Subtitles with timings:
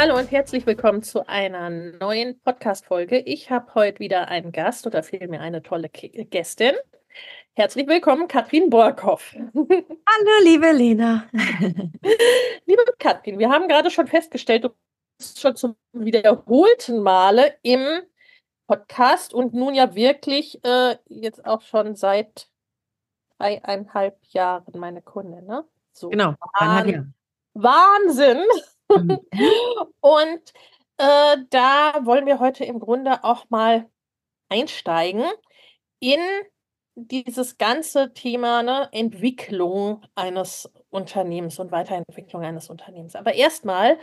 [0.00, 3.18] Hallo und herzlich willkommen zu einer neuen Podcast-Folge.
[3.18, 6.74] Ich habe heute wieder einen Gast oder vielmehr eine tolle Gästin.
[7.54, 9.20] Herzlich willkommen, Katrin Borkow.
[9.34, 11.26] Hallo, liebe Lena.
[11.32, 14.68] liebe Katrin, wir haben gerade schon festgestellt, du
[15.18, 17.84] bist schon zum wiederholten Male im
[18.68, 22.48] Podcast und nun ja wirklich äh, jetzt auch schon seit
[23.36, 25.64] dreieinhalb Jahren meine Kunde, ne?
[25.90, 26.10] So.
[26.10, 27.14] Genau, Wahnsinn.
[27.54, 28.44] Wahnsinn.
[28.90, 29.20] Mhm.
[30.00, 30.52] und
[30.98, 33.88] äh, da wollen wir heute im Grunde auch mal
[34.48, 35.24] einsteigen
[36.00, 36.20] in
[36.94, 43.14] dieses ganze Thema ne, Entwicklung eines Unternehmens und Weiterentwicklung eines Unternehmens.
[43.14, 43.98] Aber erstmal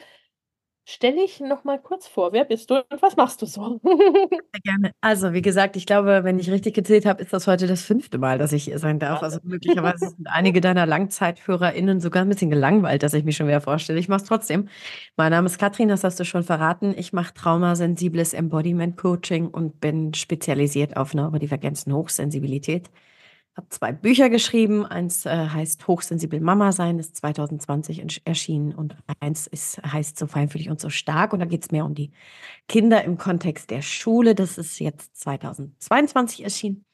[0.88, 3.80] Stell dich noch mal kurz vor, wer bist du und was machst du so?
[3.84, 4.92] Sehr gerne.
[5.02, 8.20] Also, wie gesagt, ich glaube, wenn ich richtig gezählt habe, ist das heute das fünfte
[8.20, 9.24] Mal, dass ich hier sein darf.
[9.24, 13.62] Also möglicherweise sind einige deiner LangzeithörerInnen sogar ein bisschen gelangweilt, dass ich mich schon wieder
[13.62, 13.98] vorstelle.
[14.00, 14.70] Ich mache es trotzdem.
[15.18, 16.94] Mein Name ist Katrin, das hast du schon verraten.
[16.96, 22.92] Ich mache traumasensibles Embodiment Coaching und bin spezialisiert auf Neurodivergenzen Hochsensibilität
[23.56, 24.86] habe zwei Bücher geschrieben.
[24.86, 30.70] Eins äh, heißt Hochsensibel Mama sein, ist 2020 erschienen und eins ist, heißt So feinfühlig
[30.70, 31.34] und so stark.
[31.34, 32.12] Und da geht es mehr um die
[32.68, 34.36] Kinder im Kontext der Schule.
[34.36, 36.86] Das ist jetzt 2022 erschienen.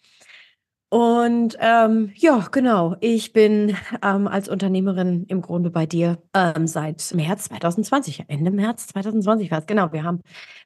[0.94, 7.14] Und ähm, ja, genau, ich bin ähm, als Unternehmerin im Grunde bei dir ähm, seit
[7.16, 9.68] März 2020, Ende März 2020 war es.
[9.68, 10.20] Genau, wir haben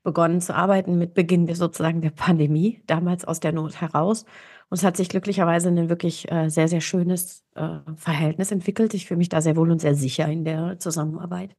[0.03, 4.25] begonnen zu arbeiten mit Beginn der, sozusagen der Pandemie, damals aus der Not heraus.
[4.69, 8.93] Und es hat sich glücklicherweise ein wirklich äh, sehr, sehr schönes äh, Verhältnis entwickelt.
[8.93, 11.55] Ich fühle mich da sehr wohl und sehr sicher in der Zusammenarbeit.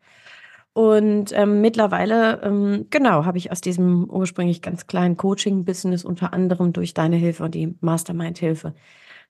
[0.73, 6.75] Und ähm, mittlerweile, ähm, genau, habe ich aus diesem ursprünglich ganz kleinen Coaching-Business unter anderem
[6.75, 8.75] durch deine Hilfe und die Mastermind-Hilfe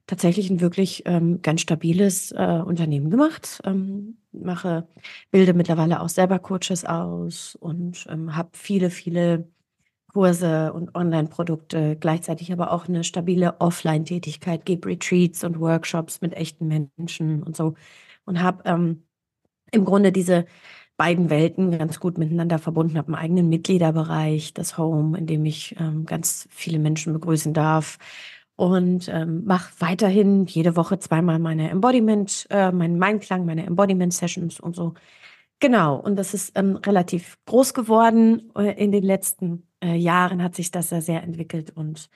[0.06, 3.60] tatsächlich ein wirklich ähm, ganz stabiles äh, Unternehmen gemacht.
[3.65, 4.88] Ähm, mache,
[5.31, 9.48] bilde mittlerweile auch selber Coaches aus und ähm, habe viele, viele
[10.16, 16.69] Kurse und Online-Produkte, gleichzeitig aber auch eine stabile Offline-Tätigkeit, gebe Retreats und Workshops mit echten
[16.69, 17.75] Menschen und so
[18.25, 19.03] und habe ähm,
[19.72, 20.47] im Grunde diese
[20.97, 25.77] beiden Welten ganz gut miteinander verbunden, habe einen eigenen Mitgliederbereich, das Home, in dem ich
[25.78, 27.98] ähm, ganz viele Menschen begrüßen darf
[28.56, 34.75] und ähm, mache weiterhin jede Woche zweimal meine Embodiment, äh, meinen Mindklang, meine Embodiment-Sessions und
[34.77, 34.94] so.
[35.60, 40.54] Genau, und das ist ähm, relativ groß geworden äh, in den letzten äh, Jahren hat
[40.54, 42.09] sich das ja sehr entwickelt und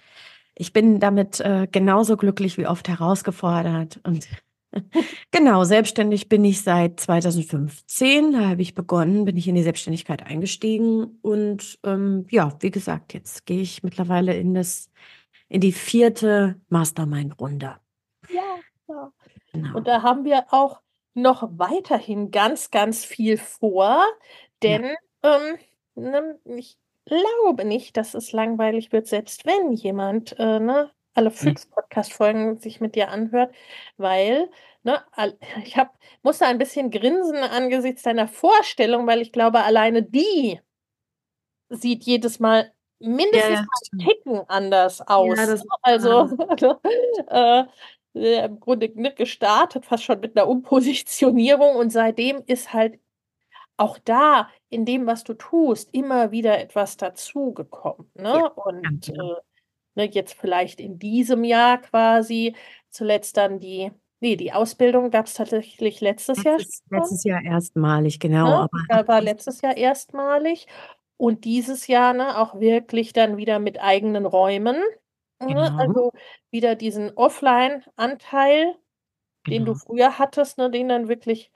[0.54, 4.28] ich bin damit äh, genauso glücklich wie oft herausgefordert und
[5.31, 8.32] genau, selbstständig bin ich seit 2015.
[8.32, 11.19] Da habe ich begonnen, bin ich in die Selbstständigkeit eingestiegen.
[11.22, 14.91] Und ähm, ja, wie gesagt, jetzt gehe ich mittlerweile in das,
[15.49, 17.76] in die vierte Mastermind-Runde.
[18.28, 18.43] Ja,
[18.88, 19.12] ja.
[19.53, 19.76] Genau.
[19.76, 20.81] Und da haben wir auch
[21.15, 24.04] noch weiterhin ganz, ganz viel vor,
[24.62, 24.84] denn
[25.25, 25.37] ja.
[25.37, 25.59] ähm,
[25.97, 31.66] ne, ich glaube nicht, dass es langweilig wird, selbst wenn jemand äh, ne, alle fünf
[31.66, 31.71] mhm.
[31.72, 33.55] Podcast-Folgen sich mit dir anhört,
[33.97, 34.50] weil
[34.83, 35.03] ne,
[35.65, 40.61] ich hab, musste ein bisschen grinsen angesichts deiner Vorstellung, weil ich glaube, alleine die
[41.69, 45.38] sieht jedes Mal mindestens ja, ja, ein Ticken anders aus.
[45.38, 46.29] Ja, das, also
[47.29, 52.99] äh, im Grunde nicht gestartet, fast schon mit einer Umpositionierung und seitdem ist halt
[53.81, 58.11] auch da in dem, was du tust, immer wieder etwas dazugekommen.
[58.15, 58.29] Ne?
[58.29, 59.32] Ja, und genau.
[59.32, 59.41] äh,
[59.94, 62.55] ne, jetzt vielleicht in diesem Jahr quasi,
[62.91, 63.91] zuletzt dann die,
[64.21, 67.00] nee, die Ausbildung gab es tatsächlich letztes, letztes Jahr.
[67.00, 68.65] Letztes Jahr erstmalig, genau.
[68.65, 68.69] Ne?
[68.91, 70.67] Aber war letztes Jahr erstmalig.
[71.17, 74.77] Und dieses Jahr ne, auch wirklich dann wieder mit eigenen Räumen.
[75.41, 75.49] Ne?
[75.49, 75.77] Genau.
[75.77, 76.12] Also
[76.50, 78.75] wieder diesen Offline-Anteil
[79.47, 79.85] den du genau.
[79.85, 81.50] früher hattest, ne, den dann wirklich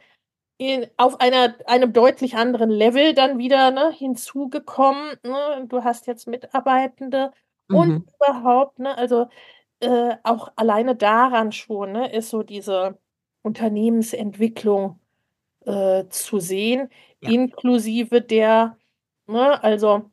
[0.96, 5.18] auf einer, einem deutlich anderen Level dann wieder ne, hinzugekommen.
[5.24, 5.66] Ne?
[5.68, 7.32] Du hast jetzt Mitarbeitende
[7.68, 7.76] mhm.
[7.76, 9.28] und überhaupt, ne, also
[9.80, 12.98] äh, auch alleine daran schon, ne, ist so diese
[13.42, 14.98] Unternehmensentwicklung
[15.66, 16.90] äh, zu sehen,
[17.20, 17.30] ja.
[17.30, 18.76] inklusive der,
[19.26, 20.10] ne, also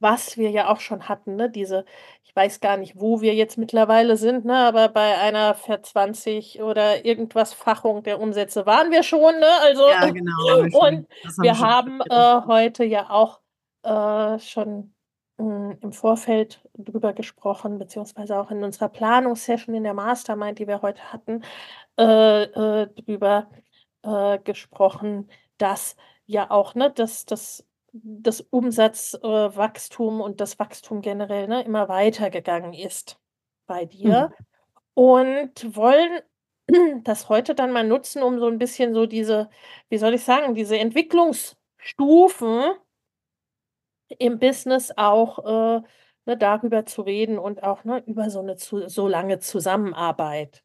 [0.00, 1.84] was wir ja auch schon hatten, ne, diese,
[2.24, 7.04] ich weiß gar nicht, wo wir jetzt mittlerweile sind, ne, aber bei einer Ver20 oder
[7.04, 11.06] irgendwas Fachung der Umsätze waren wir schon, ne, also ja, genau, und
[11.40, 13.40] wir haben äh, heute ja auch
[13.82, 14.94] äh, schon
[15.38, 20.82] hm, im Vorfeld drüber gesprochen, beziehungsweise auch in unserer Planungssession in der Mastermind, die wir
[20.82, 21.42] heute hatten,
[21.98, 23.50] äh, äh, drüber
[24.02, 25.96] äh, gesprochen, dass
[26.26, 32.72] ja auch, ne, dass das das Umsatzwachstum äh, und das Wachstum generell, ne, immer weitergegangen
[32.74, 33.18] ist
[33.66, 34.34] bei dir Mhm.
[34.94, 36.20] und wollen
[37.04, 39.50] das heute dann mal nutzen, um so ein bisschen so diese
[39.90, 42.74] wie soll ich sagen, diese Entwicklungsstufen
[44.18, 45.38] im Business auch,
[45.78, 45.82] äh,
[46.26, 50.62] ne, darüber zu reden und auch, ne, über so eine zu so lange Zusammenarbeit,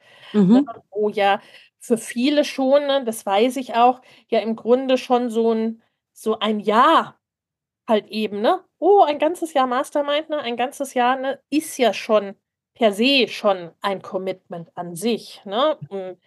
[0.51, 0.75] ne, Mhm.
[0.91, 1.41] wo ja
[1.79, 5.83] für viele schon, ne, das weiß ich auch, ja im Grunde schon so ein
[6.15, 7.19] so ein Jahr
[7.87, 8.63] halt eben, ne?
[8.79, 10.39] Oh, ein ganzes Jahr Mastermind, ne?
[10.39, 12.35] Ein ganzes Jahr, ne, ist ja schon
[12.73, 15.77] per se schon ein Commitment an sich, ne?
[15.89, 16.19] Und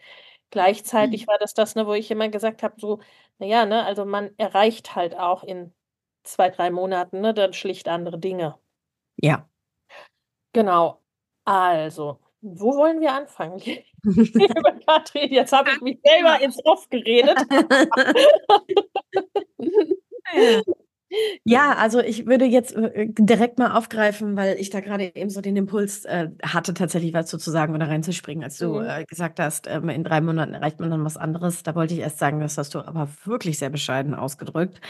[0.50, 1.26] gleichzeitig mhm.
[1.28, 3.00] war das das, ne, wo ich immer gesagt habe, so,
[3.38, 5.72] naja, ne, also man erreicht halt auch in
[6.22, 8.58] zwei, drei Monaten, ne, dann schlicht andere Dinge.
[9.16, 9.48] Ja.
[10.52, 11.02] Genau.
[11.44, 13.60] Also, wo wollen wir anfangen?
[14.34, 17.38] Liebe Katrin, jetzt habe ich mich selber ins Off geredet.
[21.44, 25.40] Ja, also ich würde jetzt äh, direkt mal aufgreifen, weil ich da gerade eben so
[25.40, 28.86] den Impuls äh, hatte, tatsächlich was zu sagen oder reinzuspringen, als du mhm.
[28.86, 31.62] äh, gesagt hast, ähm, in drei Monaten erreicht man dann was anderes.
[31.62, 34.80] Da wollte ich erst sagen, das hast du aber wirklich sehr bescheiden ausgedrückt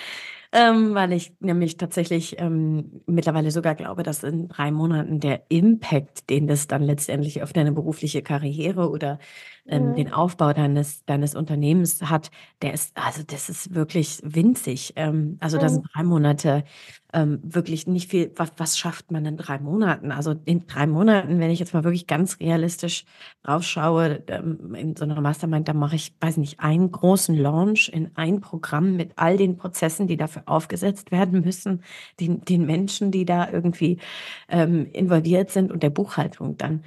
[0.53, 6.31] ähm, weil ich nämlich tatsächlich ähm, mittlerweile sogar glaube, dass in drei Monaten der Impact,
[6.31, 9.19] den das dann letztendlich auf deine berufliche Karriere oder
[9.67, 9.95] ähm, mhm.
[9.97, 12.31] den Aufbau deines, deines Unternehmens hat,
[12.63, 14.95] der ist, also das ist wirklich winzig.
[14.97, 16.65] Ähm, also da sind drei Monate
[17.13, 20.13] ähm, wirklich nicht viel, was, was schafft man in drei Monaten?
[20.13, 23.05] Also in drei Monaten, wenn ich jetzt mal wirklich ganz realistisch
[23.43, 28.11] draufschaue, ähm, in so einer Mastermind, da mache ich, weiß nicht, einen großen Launch in
[28.15, 31.83] ein Programm mit all den Prozessen, die dafür aufgesetzt werden müssen,
[32.21, 33.99] den, den Menschen, die da irgendwie
[34.49, 36.85] ähm, involviert sind und der Buchhaltung dann.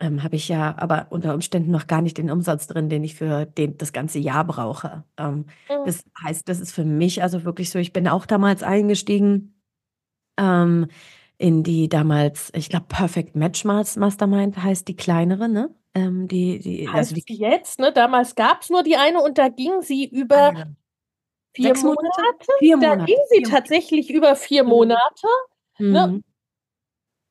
[0.00, 3.16] Ähm, habe ich ja aber unter Umständen noch gar nicht den Umsatz drin, den ich
[3.16, 5.04] für den, das ganze Jahr brauche.
[5.16, 5.84] Ähm, mhm.
[5.86, 9.60] Das heißt, das ist für mich also wirklich so, ich bin auch damals eingestiegen
[10.38, 10.86] ähm,
[11.36, 15.74] in die damals, ich glaube, Perfect Match Mastermind heißt die kleinere, ne?
[15.94, 17.92] Ähm, die, die, also heißt also die, jetzt, ne?
[17.92, 20.66] Damals gab es nur die eine und da ging sie über ah,
[21.54, 21.86] vier Monate.
[21.86, 22.46] Monate.
[22.58, 22.98] Vier Monate.
[22.98, 24.70] Da ging sie vier tatsächlich über vier mhm.
[24.70, 25.26] Monate.
[25.78, 25.86] Ne?
[25.86, 25.92] Mhm.
[25.92, 26.22] Ne?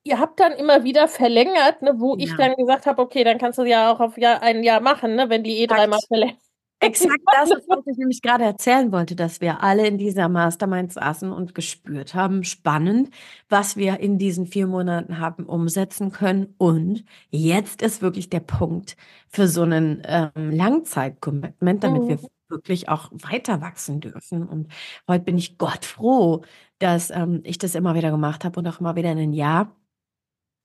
[0.08, 2.26] Ihr habt dann immer wieder verlängert, ne, wo ja.
[2.26, 5.16] ich dann gesagt habe, okay, dann kannst du ja auch auf Jahr, ein Jahr machen,
[5.16, 6.38] ne, wenn die eh dreimal verlängert.
[6.80, 10.94] Exakt das ist, was ich nämlich gerade erzählen wollte, dass wir alle in dieser Mastermind
[10.94, 13.10] saßen und gespürt haben, spannend,
[13.50, 16.54] was wir in diesen vier Monaten haben umsetzen können.
[16.60, 18.96] Und jetzt ist wirklich der Punkt
[19.28, 22.10] für so einen ähm, Langzeit-Commitment, damit mhm.
[22.10, 22.20] wir
[22.50, 24.48] wirklich auch weiter wachsen dürfen.
[24.48, 24.72] Und
[25.08, 26.44] heute bin ich Gott froh,
[26.78, 29.76] dass ähm, ich das immer wieder gemacht habe und auch immer wieder in ein Jahr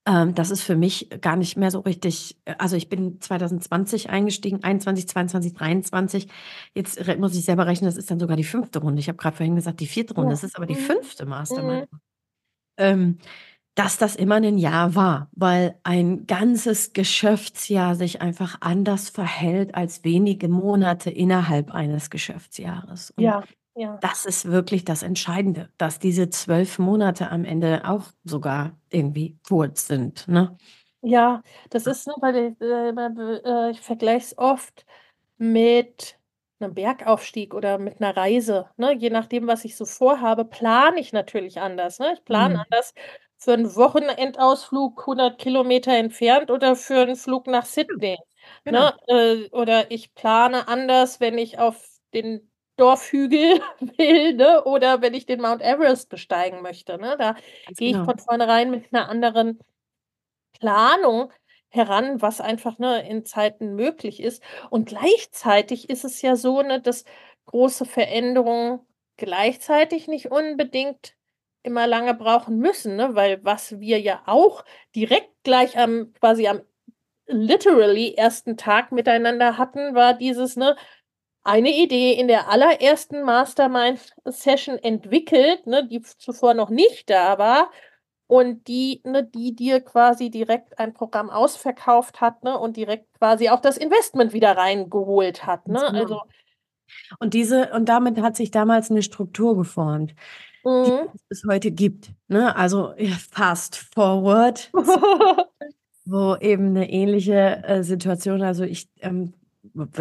[0.07, 4.11] ähm, das ist für mich gar nicht mehr so richtig äh, also, ich bin 2020
[4.11, 6.29] eingestiegen, 21, 22, 23.
[6.75, 9.01] Jetzt muss ich selber rechnen, das ist dann sogar die fünfte Runde.
[9.01, 10.79] Ich habe gerade vorhin gesagt, die vierte Runde, das ist aber die Mhm.
[10.79, 11.93] fünfte Mastermind.
[11.93, 11.99] Mhm.
[12.79, 13.19] Ähm,
[13.77, 20.05] dass das immer ein Jahr war, weil ein ganzes Geschäftsjahr sich einfach anders verhält als
[20.05, 23.13] wenige Monate innerhalb eines Geschäftsjahres.
[23.13, 23.45] Und Ja.
[23.77, 24.03] Ja.
[24.03, 29.87] Das ist wirklich das Entscheidende, dass diese zwölf Monate am Ende auch sogar irgendwie kurz
[29.87, 30.59] sind, ne?
[31.05, 34.87] Ja, das ist, ne, weil ich, äh, äh, ich vergleiche es oft
[35.39, 36.19] mit
[36.61, 38.93] einem Bergaufstieg oder mit einer Reise, ne?
[38.97, 42.15] Je nachdem, was ich so vorhabe, plane ich natürlich anders, ne?
[42.15, 42.65] Ich plane Mhm.
[42.67, 42.95] anders
[43.39, 48.19] für einen Wochenendausflug 100 Kilometer entfernt oder für einen Flug nach Sydney,
[48.67, 48.89] Genau.
[48.91, 48.97] ne?
[49.09, 54.65] Äh, oder ich plane anders, wenn ich auf den Dorfhügel will, ne?
[54.65, 57.17] Oder wenn ich den Mount Everest besteigen möchte, ne?
[57.19, 57.35] Da
[57.77, 58.05] gehe ich genau.
[58.05, 59.59] von vornherein mit einer anderen
[60.61, 61.33] Planung
[61.69, 64.43] heran, was einfach, ne, in Zeiten möglich ist.
[64.71, 67.05] Und gleichzeitig ist es ja so, ne, dass
[67.47, 68.81] große Veränderungen
[69.17, 71.17] gleichzeitig nicht unbedingt
[71.63, 73.15] immer lange brauchen müssen, ne?
[73.15, 74.65] Weil was wir ja auch
[74.95, 76.63] direkt gleich am quasi am
[77.27, 80.77] literally ersten Tag miteinander hatten, war dieses, ne,
[81.45, 87.71] eine Idee in der allerersten Mastermind-Session entwickelt, ne, die zuvor noch nicht da war
[88.29, 93.49] und die, ne, die dir quasi direkt ein Programm ausverkauft hat ne, und direkt quasi
[93.49, 95.67] auch das Investment wieder reingeholt hat.
[95.67, 95.81] Ne?
[95.81, 96.01] Genau.
[96.01, 96.21] Also,
[97.19, 100.15] und diese, und damit hat sich damals eine Struktur geformt,
[100.65, 101.09] die mhm.
[101.29, 102.13] es heute gibt.
[102.29, 102.55] Ne?
[102.55, 102.95] Also
[103.31, 104.71] fast forward,
[106.05, 109.35] wo eben eine ähnliche äh, Situation, also ich ähm,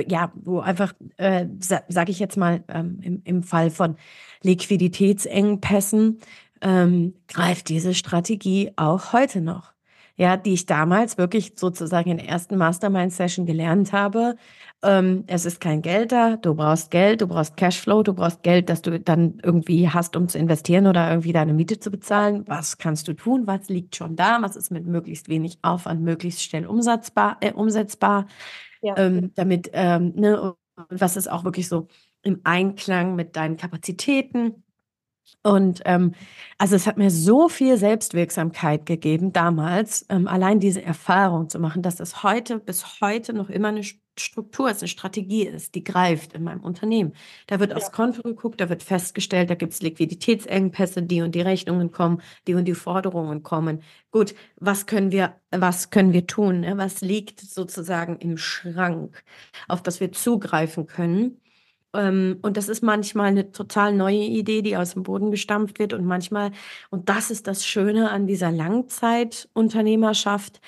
[0.08, 3.96] ja, wo einfach, äh, sa sage ich jetzt mal, ähm, im, im Fall von
[4.44, 6.20] Liquiditätsengpässen,
[6.62, 9.72] ähm, greift diese Strategie auch heute noch.
[10.18, 14.36] Ja, die ich damals wirklich sozusagen in der ersten Mastermind-Session gelernt habe.
[14.84, 18.70] Ähm, es ist kein Geld da, du brauchst Geld, du brauchst Cashflow, du brauchst Geld,
[18.70, 22.44] das du dann irgendwie hast, um zu investieren oder irgendwie deine Miete zu bezahlen.
[22.48, 23.48] Was kannst du tun?
[23.48, 24.40] Was liegt schon da?
[24.42, 27.38] Was ist mit möglichst wenig Aufwand möglichst schnell umsetzbar?
[27.40, 28.28] Äh, umsetzbar?
[28.98, 30.58] Ähm, damit, ähm, ne, und
[30.90, 31.88] was ist auch wirklich so
[32.24, 34.64] im Einklang mit deinen Kapazitäten.
[35.44, 36.14] Und ähm,
[36.58, 41.82] also es hat mir so viel Selbstwirksamkeit gegeben damals, ähm, allein diese Erfahrung zu machen,
[41.82, 43.84] dass das heute bis heute noch immer eine
[44.18, 47.14] Struktur ist, eine Strategie ist, die greift in meinem Unternehmen.
[47.48, 47.78] Da wird ja.
[47.78, 52.22] aufs Konto geguckt, da wird festgestellt, da gibt es Liquiditätsengpässe, die und die Rechnungen kommen,
[52.48, 53.82] die und die Forderungen kommen.
[54.12, 56.62] Gut, was können wir, was können wir tun?
[56.62, 56.78] Ne?
[56.78, 59.24] Was liegt sozusagen im Schrank,
[59.68, 61.42] auf das wir zugreifen können?
[61.94, 65.94] Ähm, und das ist manchmal eine total neue Idee, die aus dem Boden gestampft wird
[65.94, 66.52] und manchmal,
[66.90, 70.62] und das ist das Schöne an dieser Langzeitunternehmerschaft,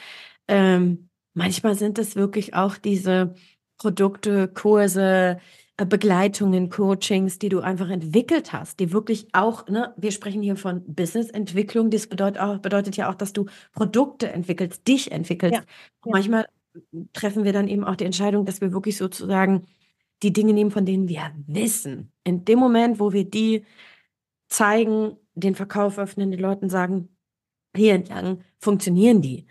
[0.47, 3.33] ähm, manchmal sind es wirklich auch diese
[3.77, 5.39] Produkte, Kurse,
[5.77, 10.55] äh, Begleitungen, Coachings, die du einfach entwickelt hast, die wirklich auch, ne, wir sprechen hier
[10.55, 15.55] von Businessentwicklung, das bedeutet, auch, bedeutet ja auch, dass du Produkte entwickelst, dich entwickelst.
[15.55, 16.11] Ja, ja.
[16.11, 16.45] Manchmal
[17.13, 19.65] treffen wir dann eben auch die Entscheidung, dass wir wirklich sozusagen
[20.21, 22.11] die Dinge nehmen, von denen wir wissen.
[22.23, 23.65] In dem Moment, wo wir die
[24.47, 27.09] zeigen, den Verkauf öffnen, den Leuten sagen,
[27.75, 29.47] hier entlang funktionieren die.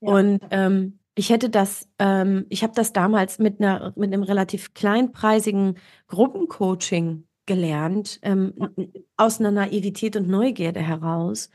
[0.00, 0.12] Ja.
[0.12, 4.74] Und ähm, ich hätte das, ähm, ich habe das damals mit einer mit einem relativ
[4.74, 5.78] kleinpreisigen
[6.08, 8.54] Gruppencoaching gelernt, ähm,
[9.16, 11.50] aus einer Naivität und Neugierde heraus.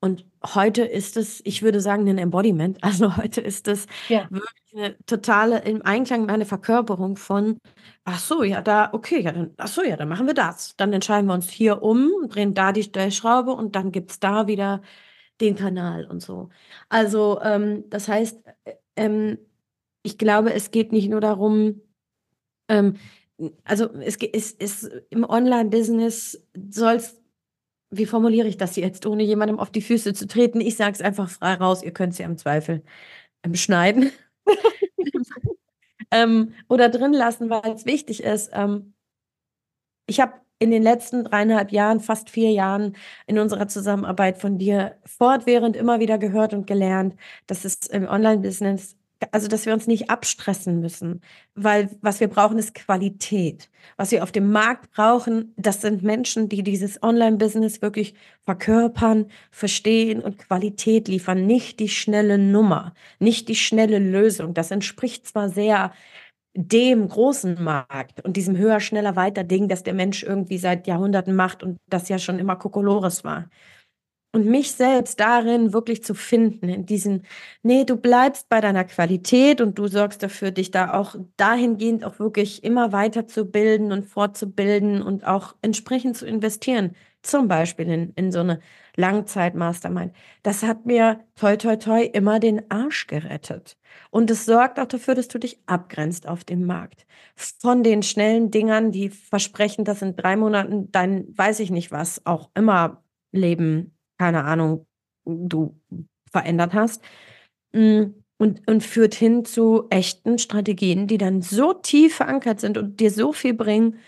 [0.00, 2.78] Und heute ist es, ich würde sagen, ein Embodiment.
[2.82, 4.28] Also heute ist es ja.
[4.30, 7.58] wirklich eine totale, im Einklang eine Verkörperung von,
[8.04, 10.76] ach so, ja, da, okay, ja, dann, ach so, ja, dann machen wir das.
[10.76, 14.46] Dann entscheiden wir uns hier um, drehen da die Stellschraube und dann gibt es da
[14.46, 14.82] wieder
[15.40, 16.50] den Kanal und so.
[16.88, 19.38] Also, ähm, das heißt, äh, ähm,
[20.02, 21.80] ich glaube, es geht nicht nur darum,
[22.68, 22.96] ähm,
[23.64, 27.18] also es, es, es im Online-Business soll es
[27.90, 30.60] wie formuliere ich das jetzt, ohne jemandem auf die Füße zu treten?
[30.60, 32.82] Ich sage es einfach frei raus, ihr könnt es ja im Zweifel
[33.42, 34.10] ähm, schneiden
[36.10, 38.50] ähm, oder drin lassen, weil es wichtig ist.
[38.52, 38.94] Ähm,
[40.06, 42.96] ich habe in den letzten dreieinhalb Jahren, fast vier Jahren
[43.26, 47.14] in unserer Zusammenarbeit von dir fortwährend immer wieder gehört und gelernt,
[47.46, 48.98] dass es im Online-Business
[49.32, 51.22] also dass wir uns nicht abstressen müssen,
[51.54, 53.68] weil was wir brauchen ist Qualität.
[53.96, 60.20] Was wir auf dem Markt brauchen, das sind Menschen, die dieses Online-Business wirklich verkörpern, verstehen
[60.20, 64.54] und Qualität liefern, nicht die schnelle Nummer, nicht die schnelle Lösung.
[64.54, 65.92] Das entspricht zwar sehr
[66.54, 71.36] dem großen Markt und diesem höher, schneller, weiter Ding, das der Mensch irgendwie seit Jahrhunderten
[71.36, 73.48] macht und das ja schon immer Kokolores war
[74.32, 77.24] und mich selbst darin wirklich zu finden, in diesen,
[77.62, 82.18] nee, du bleibst bei deiner Qualität und du sorgst dafür, dich da auch dahingehend auch
[82.18, 86.94] wirklich immer weiter zu bilden und fortzubilden und auch entsprechend zu investieren.
[87.22, 88.60] Zum Beispiel in, in so eine
[88.96, 90.12] Langzeit-Mastermind.
[90.42, 93.76] Das hat mir toi toi toi immer den Arsch gerettet.
[94.10, 97.06] Und es sorgt auch dafür, dass du dich abgrenzt auf dem Markt.
[97.36, 102.24] Von den schnellen Dingern, die versprechen, dass in drei Monaten dein, weiß ich nicht was,
[102.24, 104.86] auch immer Leben keine Ahnung,
[105.24, 105.80] du
[106.30, 107.02] verändert hast.
[107.72, 113.00] Mm, und, und führt hin zu echten Strategien, die dann so tief verankert sind und
[113.00, 113.98] dir so viel bringen,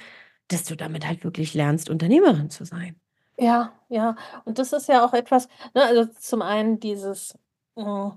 [0.52, 2.97] dass du damit halt wirklich lernst, Unternehmerin zu sein.
[3.38, 4.16] Ja, ja.
[4.45, 7.38] Und das ist ja auch etwas, ne, also zum einen dieses,
[7.76, 8.11] mm,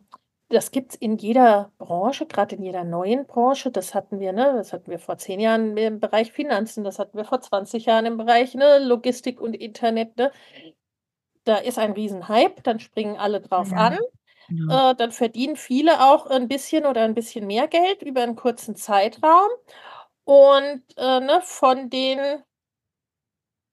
[0.49, 3.71] das gibt es in jeder Branche, gerade in jeder neuen Branche.
[3.71, 7.17] Das hatten wir, ne, das hatten wir vor zehn Jahren im Bereich Finanzen, das hatten
[7.17, 10.17] wir vor 20 Jahren im Bereich ne, Logistik und Internet.
[10.17, 10.31] Ne
[11.43, 13.99] da ist ein Riesenhype, dann springen alle drauf ja, an.
[14.49, 14.91] Genau.
[14.91, 18.75] Äh, dann verdienen viele auch ein bisschen oder ein bisschen mehr Geld über einen kurzen
[18.75, 19.49] Zeitraum.
[20.25, 22.43] Und äh, ne, von den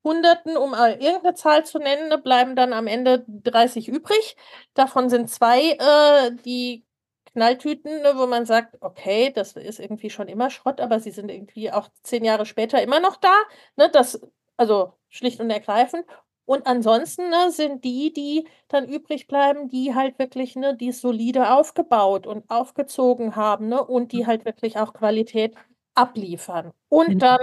[0.04, 4.36] Hunderten, um irgendeine Zahl zu nennen, ne, bleiben dann am Ende 30 übrig.
[4.74, 6.84] Davon sind zwei, äh, die
[7.32, 11.30] Knalltüten, ne, wo man sagt, okay, das ist irgendwie schon immer Schrott, aber sie sind
[11.30, 13.34] irgendwie auch zehn Jahre später immer noch da.
[13.76, 14.20] Ne, das,
[14.56, 16.06] also schlicht und ergreifend.
[16.46, 21.52] Und ansonsten ne, sind die, die dann übrig bleiben, die halt wirklich ne, die solide
[21.52, 25.54] aufgebaut und aufgezogen haben ne, und die halt wirklich auch Qualität
[26.00, 26.72] abliefern.
[26.88, 27.40] Und dann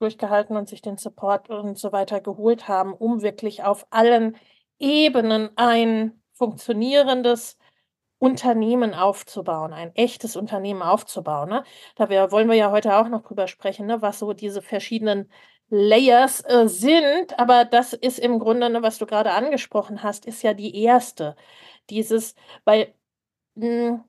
[0.00, 4.36] durchgehalten und sich den Support und so weiter geholt haben, um wirklich auf allen
[4.78, 7.56] Ebenen ein funktionierendes
[8.18, 11.48] Unternehmen aufzubauen, ein echtes Unternehmen aufzubauen.
[11.48, 11.64] Ne?
[11.96, 15.30] Da wir, wollen wir ja heute auch noch drüber sprechen, ne, was so diese verschiedenen
[15.68, 17.38] Layers äh, sind.
[17.38, 21.36] Aber das ist im Grunde, ne, was du gerade angesprochen hast, ist ja die erste.
[21.90, 22.34] Dieses,
[22.64, 22.94] weil
[23.56, 24.04] mh, hm,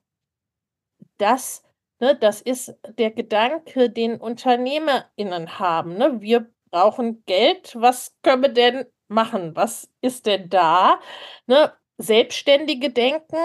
[1.17, 1.63] das,
[1.99, 5.97] ne, das ist der Gedanke, den UnternehmerInnen haben.
[5.97, 6.21] Ne?
[6.21, 7.75] Wir brauchen Geld.
[7.79, 9.55] Was können wir denn machen?
[9.55, 10.99] Was ist denn da?
[11.47, 11.73] Ne?
[11.97, 13.37] Selbstständige denken,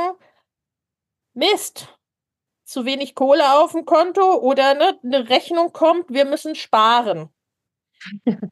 [1.34, 1.88] Mist,
[2.64, 7.30] zu wenig Kohle auf dem Konto oder ne, eine Rechnung kommt, wir müssen sparen.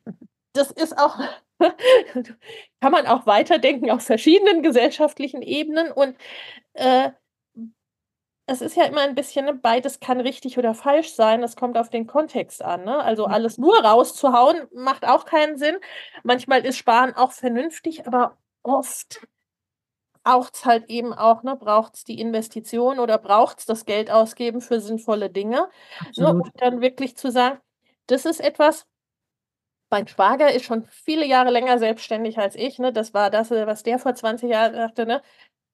[0.55, 1.17] Das ist auch,
[1.61, 6.17] kann man auch weiterdenken auf verschiedenen gesellschaftlichen Ebenen und
[6.73, 7.11] äh,
[8.49, 11.43] es ist ja immer ein bisschen, ne, beides kann richtig oder falsch sein.
[11.43, 12.85] Das kommt auf den Kontext an.
[12.85, 12.99] Ne?
[12.99, 15.77] Also alles nur rauszuhauen, macht auch keinen Sinn.
[16.25, 19.21] Manchmal ist Sparen auch vernünftig, aber oft
[20.25, 24.11] braucht es halt eben auch, ne, braucht es die Investition oder braucht es das Geld
[24.11, 25.69] ausgeben für sinnvolle Dinge.
[26.17, 27.61] Ne, und dann wirklich zu sagen,
[28.07, 28.87] das ist etwas,
[29.91, 32.79] mein Schwager ist schon viele Jahre länger selbstständig als ich.
[32.79, 32.93] Ne?
[32.93, 35.07] Das war das, was der vor 20 Jahren sagte.
[35.07, 35.23] Ne?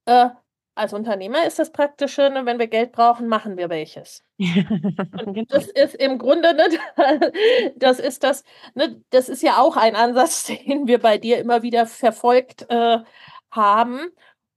[0.06, 0.30] Äh,
[0.74, 4.24] als Unternehmer ist das Praktische, ne, wenn wir Geld brauchen, machen wir welches.
[4.38, 5.44] genau.
[5.48, 10.44] Das ist im Grunde, ne, das ist das, ne, das ist ja auch ein Ansatz,
[10.66, 12.98] den wir bei dir immer wieder verfolgt äh,
[13.50, 14.00] haben.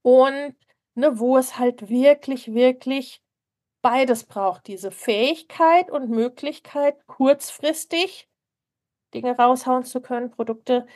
[0.02, 0.56] Und
[0.94, 3.22] ne, wo es halt wirklich, wirklich
[3.82, 4.66] beides braucht.
[4.66, 8.28] Diese Fähigkeit und Möglichkeit, kurzfristig
[9.14, 10.86] Dinge raushauen zu können, Produkte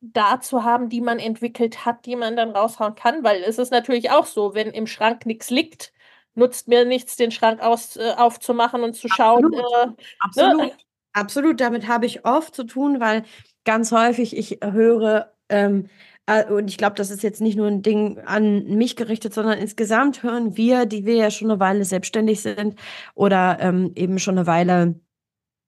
[0.00, 3.72] da zu haben, die man entwickelt hat, die man dann raushauen kann, weil es ist
[3.72, 5.92] natürlich auch so, wenn im Schrank nichts liegt,
[6.34, 9.46] nutzt mir nichts, den Schrank aus, äh, aufzumachen und zu schauen.
[9.46, 9.54] Absolut.
[9.54, 9.96] Äh, ne?
[10.20, 10.60] Absolut.
[10.62, 10.72] Ne?
[11.12, 13.24] Absolut, damit habe ich oft zu tun, weil
[13.64, 15.88] ganz häufig ich höre, ähm,
[16.26, 19.58] äh, und ich glaube, das ist jetzt nicht nur ein Ding an mich gerichtet, sondern
[19.58, 22.78] insgesamt hören wir, die wir ja schon eine Weile selbstständig sind
[23.14, 25.00] oder ähm, eben schon eine Weile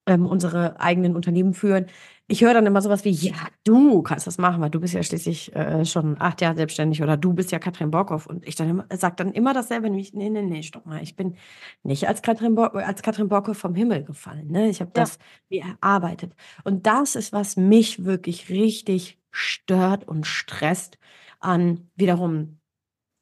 [0.06, 1.86] ähm, unsere eigenen Unternehmen führen.
[2.30, 3.32] Ich höre dann immer sowas wie, ja,
[3.64, 7.16] du kannst das machen, weil du bist ja schließlich äh, schon acht Jahre selbstständig oder
[7.16, 8.26] du bist ja Katrin Borkow.
[8.26, 11.36] Und ich dann sage dann immer dasselbe, nämlich, nee, nee, nee, stopp mal, ich bin
[11.82, 14.48] nicht als Katrin, Bo als Katrin Borkow vom Himmel gefallen.
[14.48, 14.68] Ne?
[14.68, 15.64] Ich habe das ja.
[15.64, 16.34] mir erarbeitet.
[16.64, 20.98] Und das ist, was mich wirklich richtig stört und stresst
[21.40, 22.58] an wiederum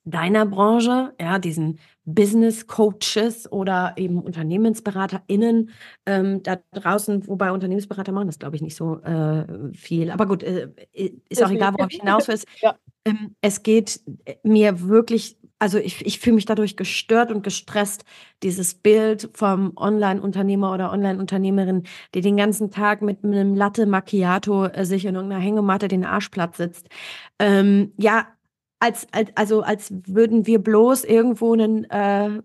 [0.07, 5.71] deiner Branche, ja, diesen Business Coaches oder eben UnternehmensberaterInnen
[6.07, 10.13] ähm, da draußen, wobei Unternehmensberater machen das, glaube ich, nicht so äh, viel.
[10.13, 10.71] Aber gut, äh,
[11.29, 12.37] ist auch egal, worauf ich hinaus will.
[12.61, 12.77] Ja.
[13.05, 14.01] Ähm, es geht
[14.43, 18.05] mir wirklich, also ich, ich fühle mich dadurch gestört und gestresst,
[18.43, 24.85] dieses Bild vom Online-Unternehmer oder Online-Unternehmerin, die den ganzen Tag mit einem Latte Macchiato äh,
[24.85, 26.89] sich in irgendeiner Hängematte den Arsch platt sitzt.
[27.39, 28.27] Ähm, ja,
[28.81, 32.43] als, als, also als würden wir bloß irgendwo ein äh,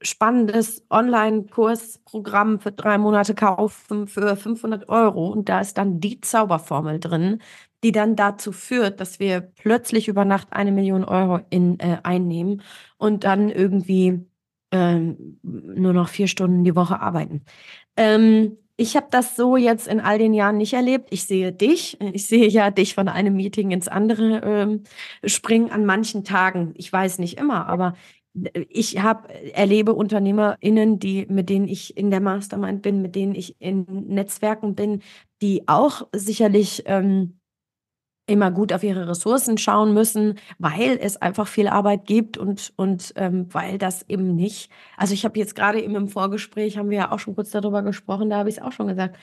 [0.00, 7.00] spannendes Online-Kursprogramm für drei Monate kaufen für 500 Euro und da ist dann die Zauberformel
[7.00, 7.40] drin,
[7.82, 12.62] die dann dazu führt, dass wir plötzlich über Nacht eine Million Euro in, äh, einnehmen
[12.98, 14.26] und dann irgendwie
[14.70, 17.44] ähm, nur noch vier Stunden die Woche arbeiten.
[17.96, 21.08] Ähm, ich habe das so jetzt in all den Jahren nicht erlebt.
[21.10, 21.98] Ich sehe dich.
[22.12, 24.82] Ich sehe ja dich von einem Meeting ins andere ähm,
[25.24, 26.74] springen an manchen Tagen.
[26.76, 27.94] Ich weiß nicht immer, aber
[28.68, 33.56] ich habe erlebe UnternehmerInnen, die, mit denen ich in der Mastermind bin, mit denen ich
[33.60, 35.02] in Netzwerken bin,
[35.40, 37.38] die auch sicherlich ähm,
[38.26, 43.12] immer gut auf ihre Ressourcen schauen müssen, weil es einfach viel Arbeit gibt und, und
[43.16, 46.98] ähm, weil das eben nicht, also ich habe jetzt gerade eben im Vorgespräch, haben wir
[46.98, 49.16] ja auch schon kurz darüber gesprochen, da habe ich es auch schon gesagt,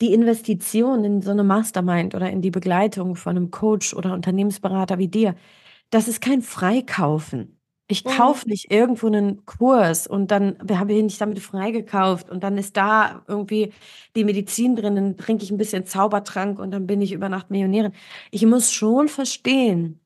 [0.00, 4.98] die Investition in so eine Mastermind oder in die Begleitung von einem Coach oder Unternehmensberater
[4.98, 5.34] wie dir,
[5.90, 7.61] das ist kein Freikaufen.
[7.92, 8.10] Ich Mhm.
[8.10, 12.76] kaufe nicht irgendwo einen Kurs und dann habe ich nicht damit freigekauft und dann ist
[12.76, 13.72] da irgendwie
[14.16, 17.50] die Medizin drin, dann trinke ich ein bisschen Zaubertrank und dann bin ich über Nacht
[17.50, 17.92] Millionärin.
[18.30, 20.00] Ich muss schon verstehen,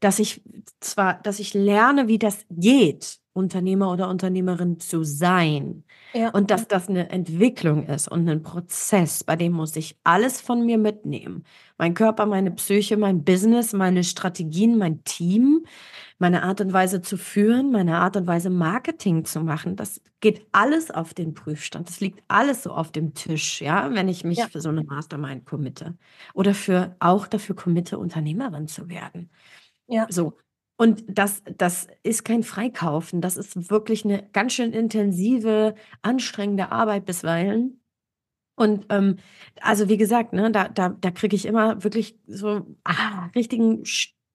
[0.00, 0.42] dass ich
[0.80, 6.32] zwar dass ich lerne, wie das geht, Unternehmer oder Unternehmerin zu sein Ja.
[6.32, 10.64] und dass das eine Entwicklung ist und ein Prozess, bei dem muss ich alles von
[10.66, 11.44] mir mitnehmen.
[11.78, 15.66] Mein Körper, meine Psyche, mein Business, meine Strategien, mein Team
[16.18, 20.46] meine Art und Weise zu führen, meine Art und Weise Marketing zu machen, das geht
[20.52, 21.88] alles auf den Prüfstand.
[21.88, 24.48] Das liegt alles so auf dem Tisch, ja, wenn ich mich ja.
[24.48, 25.96] für so eine Mastermind committe
[26.32, 29.30] oder für auch dafür committe, Unternehmerin zu werden.
[29.88, 30.06] Ja.
[30.08, 30.36] So.
[30.78, 33.20] Und das, das ist kein Freikaufen.
[33.20, 37.80] Das ist wirklich eine ganz schön intensive, anstrengende Arbeit bisweilen.
[38.56, 39.16] Und ähm,
[39.60, 43.84] also wie gesagt, ne, da, da, da kriege ich immer wirklich so ah, richtigen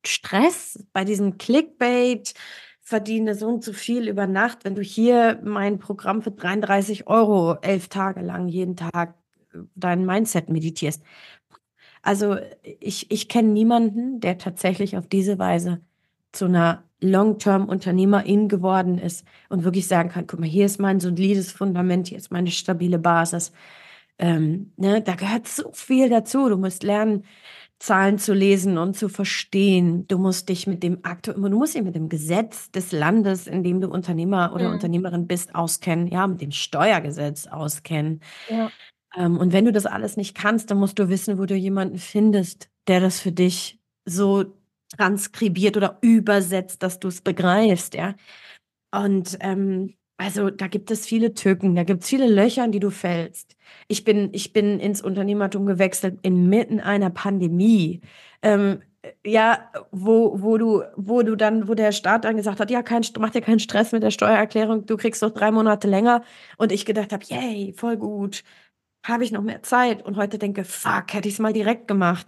[0.05, 2.33] Stress bei diesem Clickbait,
[2.81, 7.57] verdiene so und so viel über Nacht, wenn du hier mein Programm für 33 Euro
[7.61, 9.15] elf Tage lang jeden Tag
[9.53, 11.03] äh, dein Mindset meditierst.
[12.01, 12.37] Also
[12.79, 15.81] ich, ich kenne niemanden, der tatsächlich auf diese Weise
[16.31, 21.51] zu einer Long-Term-Unternehmerin geworden ist und wirklich sagen kann, guck mal, hier ist mein solides
[21.51, 23.51] Fundament, hier ist meine stabile Basis.
[24.19, 26.47] Ähm, ne, da gehört so viel dazu.
[26.49, 27.25] Du musst lernen,
[27.81, 30.07] Zahlen zu lesen und zu verstehen.
[30.07, 33.63] Du musst dich mit dem Aktu du musst dich mit dem Gesetz des Landes, in
[33.63, 34.75] dem du Unternehmer oder mhm.
[34.75, 38.21] Unternehmerin bist, auskennen, ja, mit dem Steuergesetz auskennen.
[38.49, 38.69] Ja.
[39.17, 41.97] Ähm, und wenn du das alles nicht kannst, dann musst du wissen, wo du jemanden
[41.97, 44.45] findest, der das für dich so
[44.95, 48.13] transkribiert oder übersetzt, dass du es begreifst, ja.
[48.91, 52.79] Und ähm, also da gibt es viele Tücken, da gibt es viele Löcher, in die
[52.79, 53.57] du fällst.
[53.87, 58.01] Ich bin, ich bin ins Unternehmertum gewechselt inmitten einer Pandemie.
[58.43, 58.81] Ähm,
[59.25, 63.01] ja, wo, wo du, wo du dann, wo der Staat dann gesagt hat, ja, kein,
[63.17, 66.23] mach dir keinen Stress mit der Steuererklärung, du kriegst noch drei Monate länger.
[66.57, 68.43] Und ich gedacht habe, yay, voll gut
[69.03, 72.27] habe ich noch mehr Zeit und heute denke, fuck, hätte ich es mal direkt gemacht.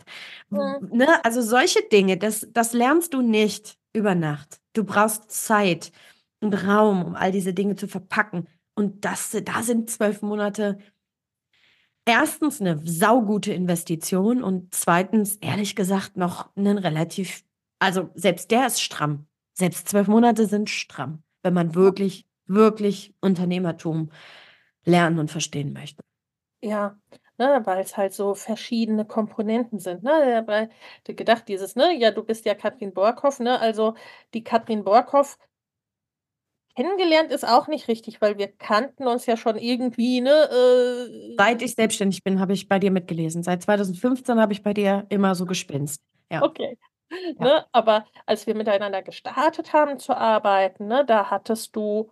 [0.49, 0.89] Mhm.
[0.91, 1.23] Ne?
[1.23, 4.59] Also solche Dinge, das, das lernst du nicht über Nacht.
[4.73, 5.91] Du brauchst Zeit
[6.43, 8.47] und Raum, um all diese Dinge zu verpacken.
[8.75, 10.77] Und das, da sind zwölf Monate
[12.05, 17.43] erstens eine saugute Investition und zweitens, ehrlich gesagt, noch ein relativ,
[17.79, 19.27] also selbst der ist stramm.
[19.53, 24.11] Selbst zwölf Monate sind stramm, wenn man wirklich, wirklich Unternehmertum
[24.85, 26.01] lernen und verstehen möchte.
[26.61, 26.97] Ja,
[27.37, 30.43] ne, weil es halt so verschiedene Komponenten sind, ne?
[30.45, 30.69] Weil
[31.03, 33.59] gedacht dieses, ne, ja, du bist ja Katrin Borkow, ne?
[33.59, 33.95] Also,
[34.33, 35.37] die Katrin Borkow
[36.75, 41.61] kennengelernt ist auch nicht richtig, weil wir kannten uns ja schon irgendwie, ne, äh Seit
[41.63, 43.41] ich selbstständig bin, habe ich bei dir mitgelesen.
[43.43, 46.01] Seit 2015 habe ich bei dir immer so gespinst.
[46.31, 46.41] Ja.
[46.41, 46.77] Okay.
[47.39, 47.45] Ja.
[47.45, 52.11] Ne, aber als wir miteinander gestartet haben zu arbeiten, ne, da hattest du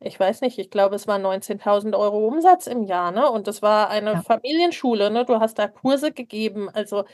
[0.00, 3.30] ich weiß nicht, ich glaube, es waren 19.000 Euro Umsatz im Jahr, ne?
[3.30, 4.22] Und das war eine Ja.
[4.22, 5.24] Familienschule, ne?
[5.26, 6.68] Du hast da Kurse gegeben.
[6.70, 7.04] Also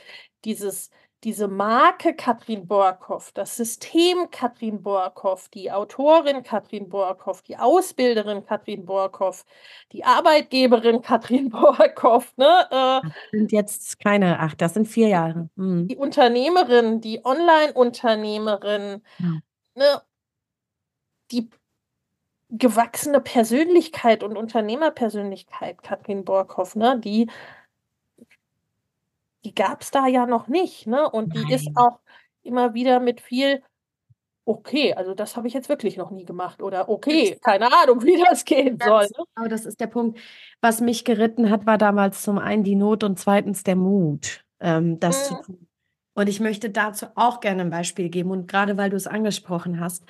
[0.45, 0.89] dieses
[1.23, 8.85] diese Marke Katrin Borkow, das System Katrin Borkow, die Autorin Katrin Borkow, die Ausbilderin Katrin
[8.85, 9.45] Borkow,
[9.91, 12.65] die Arbeitgeberin Katrin Borkow, ne?
[12.71, 15.49] Äh Das sind jetzt keine acht, das sind vier Jahre.
[15.55, 15.87] Mhm.
[15.87, 19.39] die Unternehmerin, die Online-Unternehmerin, Ja.
[19.75, 20.01] ne?
[21.31, 21.49] Die
[22.49, 26.99] gewachsene Persönlichkeit und Unternehmerpersönlichkeit, Katrin Borkow, ne?
[26.99, 27.29] Die,
[29.43, 31.09] die gab es da ja noch nicht, ne?
[31.09, 31.99] Und die ist auch
[32.43, 33.61] immer wieder mit viel,
[34.45, 38.21] okay, also das habe ich jetzt wirklich noch nie gemacht oder okay, keine Ahnung, wie
[38.23, 39.03] das gehen soll.
[39.03, 39.23] Ne?
[39.35, 40.19] Aber das ist der Punkt.
[40.61, 44.99] Was mich geritten hat, war damals zum einen die Not und zweitens der Mut, ähm,
[44.99, 45.35] das mhm.
[45.35, 45.67] zu tun.
[46.13, 48.31] Und ich möchte dazu auch gerne ein Beispiel geben.
[48.31, 50.03] Und gerade weil du es angesprochen hast,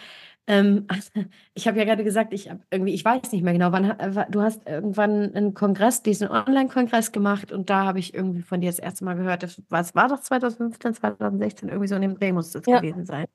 [0.47, 0.87] ähm,
[1.53, 4.25] ich habe ja gerade gesagt, ich habe irgendwie, ich weiß nicht mehr genau, wann äh,
[4.29, 8.69] du hast irgendwann einen Kongress, diesen Online-Kongress gemacht und da habe ich irgendwie von dir
[8.69, 12.31] das erste Mal gehört, das, was war das 2015, 2016, irgendwie so in dem Dreh
[12.31, 12.79] muss das ja.
[12.79, 13.25] gewesen sein.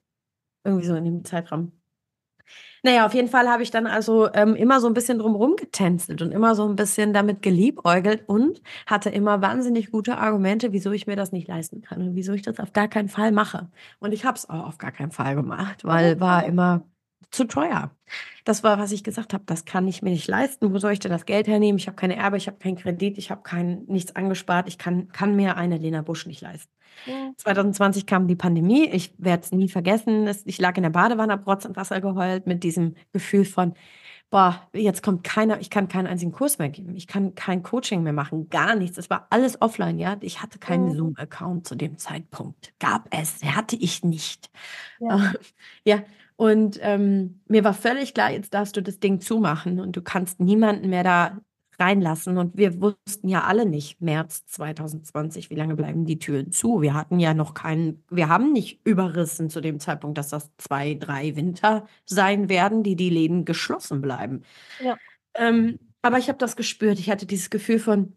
[0.65, 1.73] Irgendwie so in dem Zeitraum.
[2.83, 6.23] Naja, auf jeden Fall habe ich dann also ähm, immer so ein bisschen drumherum getänzelt
[6.23, 11.07] und immer so ein bisschen damit geliebäugelt und hatte immer wahnsinnig gute Argumente, wieso ich
[11.07, 13.69] mir das nicht leisten kann und wieso ich das auf gar keinen Fall mache.
[13.99, 16.85] Und ich habe es auch auf gar keinen Fall gemacht, weil war immer
[17.31, 17.91] zu teuer.
[18.45, 20.73] Das war, was ich gesagt habe, das kann ich mir nicht leisten.
[20.73, 21.79] Wo soll ich denn das Geld hernehmen?
[21.79, 24.69] Ich habe keine Erbe, ich habe keinen Kredit, ich habe kein, nichts angespart.
[24.69, 26.73] Ich kann, kann mir eine Lena Busch nicht leisten.
[27.05, 27.33] Ja.
[27.37, 28.89] 2020 kam die Pandemie.
[28.89, 30.31] Ich werde es nie vergessen.
[30.45, 33.75] Ich lag in der Badewanne, habe Rotz und Wasser geheult mit diesem Gefühl von,
[34.31, 36.97] boah, jetzt kommt keiner, ich kann keinen einzigen Kurs mehr geben.
[36.97, 38.99] Ich kann kein Coaching mehr machen, gar nichts.
[38.99, 40.17] Es war alles offline, ja.
[40.21, 40.97] Ich hatte keinen mhm.
[40.97, 42.73] Zoom-Account zu dem Zeitpunkt.
[42.79, 44.51] Gab es, hatte ich nicht.
[45.01, 45.33] Ja.
[45.85, 46.03] ja.
[46.37, 50.39] Und ähm, mir war völlig klar, jetzt darfst du das Ding zumachen und du kannst
[50.39, 51.41] niemanden mehr da
[51.79, 52.39] reinlassen.
[52.39, 56.83] Und wir wussten ja alle nicht, März 2020, wie lange bleiben die Türen zu?
[56.83, 60.95] Wir hatten ja noch keinen, wir haben nicht überrissen zu dem Zeitpunkt, dass das zwei,
[60.95, 64.43] drei Winter sein werden, die die Läden geschlossen bleiben.
[64.83, 64.97] Ja.
[65.35, 66.99] Ähm, aber ich habe das gespürt.
[66.99, 68.15] Ich hatte dieses Gefühl von,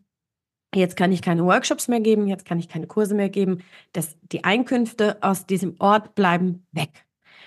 [0.75, 3.63] jetzt kann ich keine Workshops mehr geben, jetzt kann ich keine Kurse mehr geben.
[3.93, 7.05] dass die Einkünfte aus diesem Ort bleiben weg.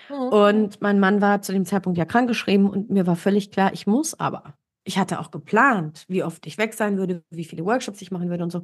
[0.09, 0.15] Mhm.
[0.15, 3.87] Und mein Mann war zu dem Zeitpunkt ja krankgeschrieben und mir war völlig klar, ich
[3.87, 4.55] muss aber.
[4.83, 8.29] Ich hatte auch geplant, wie oft ich weg sein würde, wie viele Workshops ich machen
[8.29, 8.63] würde und so.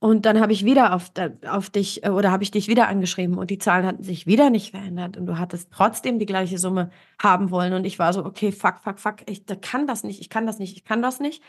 [0.00, 1.10] Und dann habe ich wieder auf,
[1.48, 4.48] auf dich äh, oder habe ich dich wieder angeschrieben und die Zahlen hatten sich wieder
[4.48, 6.90] nicht verändert und du hattest trotzdem die gleiche Summe
[7.20, 10.30] haben wollen und ich war so, okay, fuck, fuck, fuck, ich kann das nicht, ich
[10.30, 11.42] kann das nicht, ich kann das nicht.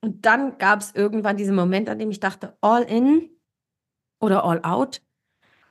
[0.00, 3.28] Und dann gab es irgendwann diesen Moment, an dem ich dachte, all in
[4.20, 5.02] oder all out.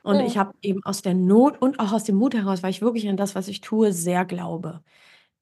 [0.06, 0.26] Und mhm.
[0.26, 3.08] ich habe eben aus der Not und auch aus dem Mut heraus, weil ich wirklich
[3.08, 4.84] an das, was ich tue, sehr glaube.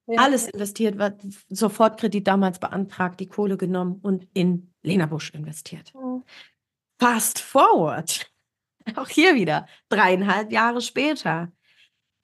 [0.07, 0.22] Ja.
[0.22, 1.12] Alles investiert, war
[1.50, 5.92] sofort Kredit damals beantragt, die Kohle genommen und in Lena Busch investiert.
[5.94, 6.22] Mhm.
[6.98, 8.33] Fast forward.
[8.96, 11.53] Auch hier wieder, dreieinhalb Jahre später.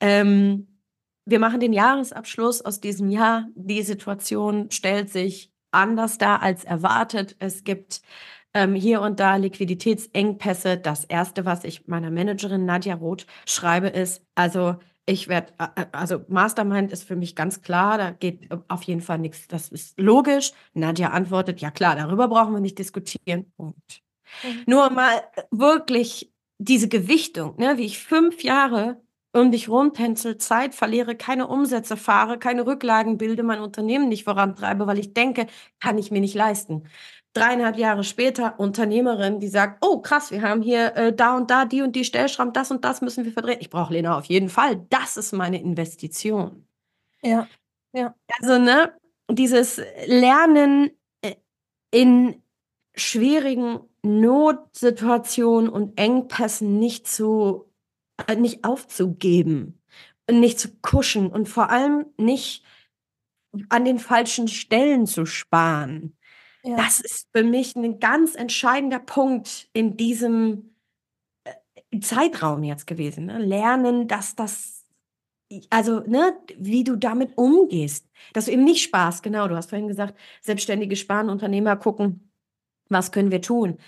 [0.01, 0.81] Ähm,
[1.27, 3.49] wir machen den Jahresabschluss aus diesem Jahr.
[3.55, 7.37] Die Situation stellt sich anders dar als erwartet.
[7.39, 8.01] Es gibt
[8.55, 10.77] ähm, hier und da Liquiditätsengpässe.
[10.77, 15.53] Das erste, was ich meiner Managerin Nadja Roth schreibe, ist, also ich werde,
[15.93, 19.99] also Mastermind ist für mich ganz klar, da geht auf jeden Fall nichts, das ist
[19.99, 20.53] logisch.
[20.73, 23.53] Nadja antwortet, ja klar, darüber brauchen wir nicht diskutieren.
[23.57, 24.03] Punkt.
[24.45, 24.63] Mhm.
[24.67, 29.01] Nur mal wirklich diese Gewichtung, ne, wie ich fünf Jahre
[29.33, 34.87] um dich rumtänzel, Zeit verliere, keine Umsätze fahre, keine Rücklagen bilde, mein Unternehmen nicht vorantreibe,
[34.87, 35.47] weil ich denke,
[35.79, 36.85] kann ich mir nicht leisten.
[37.33, 41.65] Dreieinhalb Jahre später Unternehmerin, die sagt, oh krass, wir haben hier äh, da und da
[41.65, 43.59] die und die Stellschraube, das und das müssen wir verdrehen.
[43.61, 44.85] Ich brauche Lena auf jeden Fall.
[44.91, 46.67] Das ist meine Investition.
[47.23, 47.47] Ja,
[47.93, 48.15] ja.
[48.41, 48.93] Also, ne,
[49.31, 50.91] dieses Lernen
[51.23, 51.37] äh,
[51.93, 52.43] in
[52.97, 57.71] schwierigen Notsituationen und Engpässen nicht zu
[58.27, 59.81] äh, nicht aufzugeben,
[60.31, 62.65] nicht zu kuschen und vor allem nicht
[63.69, 66.17] an den falschen Stellen zu sparen.
[66.63, 66.77] Ja.
[66.77, 70.75] Das ist für mich ein ganz entscheidender Punkt in diesem
[71.45, 73.27] äh, Zeitraum jetzt gewesen.
[73.27, 73.39] Ne?
[73.39, 74.85] Lernen, dass das,
[75.71, 78.07] also, ne, wie du damit umgehst.
[78.35, 82.31] Dass du eben nicht Spaß, genau, du hast vorhin gesagt, selbstständige Sparen, Unternehmer gucken,
[82.91, 83.79] was können wir tun?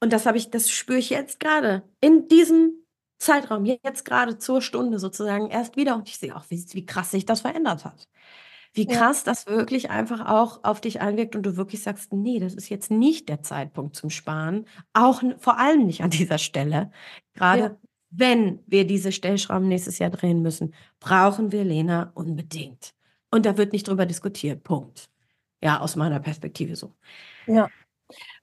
[0.00, 2.82] Und das habe ich, das spüre ich jetzt gerade in diesem
[3.18, 7.10] Zeitraum, jetzt gerade zur Stunde sozusagen erst wieder und ich sehe auch, wie, wie krass
[7.10, 8.08] sich das verändert hat.
[8.74, 9.32] Wie krass ja.
[9.32, 12.90] das wirklich einfach auch auf dich einwirkt und du wirklich sagst, nee, das ist jetzt
[12.90, 16.90] nicht der Zeitpunkt zum Sparen, auch vor allem nicht an dieser Stelle.
[17.34, 17.76] Gerade ja.
[18.10, 22.94] wenn wir diese Stellschrauben nächstes Jahr drehen müssen, brauchen wir Lena unbedingt.
[23.30, 24.62] Und da wird nicht drüber diskutiert.
[24.64, 25.10] Punkt.
[25.62, 26.94] Ja, aus meiner Perspektive so.
[27.46, 27.68] Ja,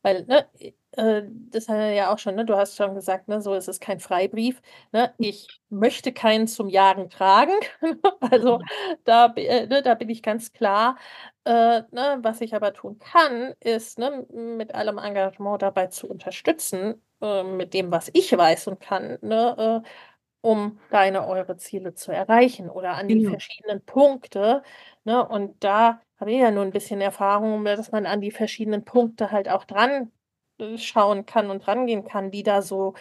[0.02, 0.48] weil ne,
[0.94, 2.46] äh, das hat er ja auch schon, ne?
[2.46, 4.62] Du hast schon gesagt, ne, so ist es kein Freibrief.
[4.92, 5.14] Ne?
[5.20, 7.54] Ich möchte keinen zum Jagen tragen.
[8.32, 8.60] also
[9.04, 10.98] da, äh, ne, da bin ich ganz klar.
[11.46, 17.02] Äh, ne, was ich aber tun kann, ist ne, mit allem Engagement dabei zu unterstützen,
[17.22, 19.90] äh, mit dem, was ich weiß und kann, ne, äh,
[20.42, 23.32] um deine, eure Ziele zu erreichen oder an die genau.
[23.32, 24.64] verschiedenen Punkte.
[25.04, 25.28] Ne?
[25.28, 29.32] Und da habe ich ja nur ein bisschen Erfahrung, dass man an die verschiedenen Punkte
[29.32, 30.12] halt auch dran
[30.78, 32.94] schauen kann und rangehen kann, die da so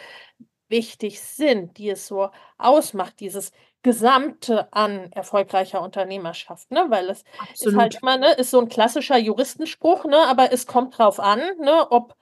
[0.69, 6.85] wichtig sind, die es so ausmacht, dieses Gesamte an erfolgreicher Unternehmerschaft, ne?
[6.89, 7.73] Weil es Absolut.
[7.73, 11.39] ist halt immer, ne, ist so ein klassischer Juristenspruch, ne, aber es kommt drauf an,
[11.59, 12.15] ne, ob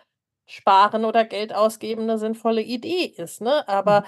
[0.45, 3.67] Sparen oder Geld ausgeben eine sinnvolle Idee ist, ne?
[3.67, 4.01] Aber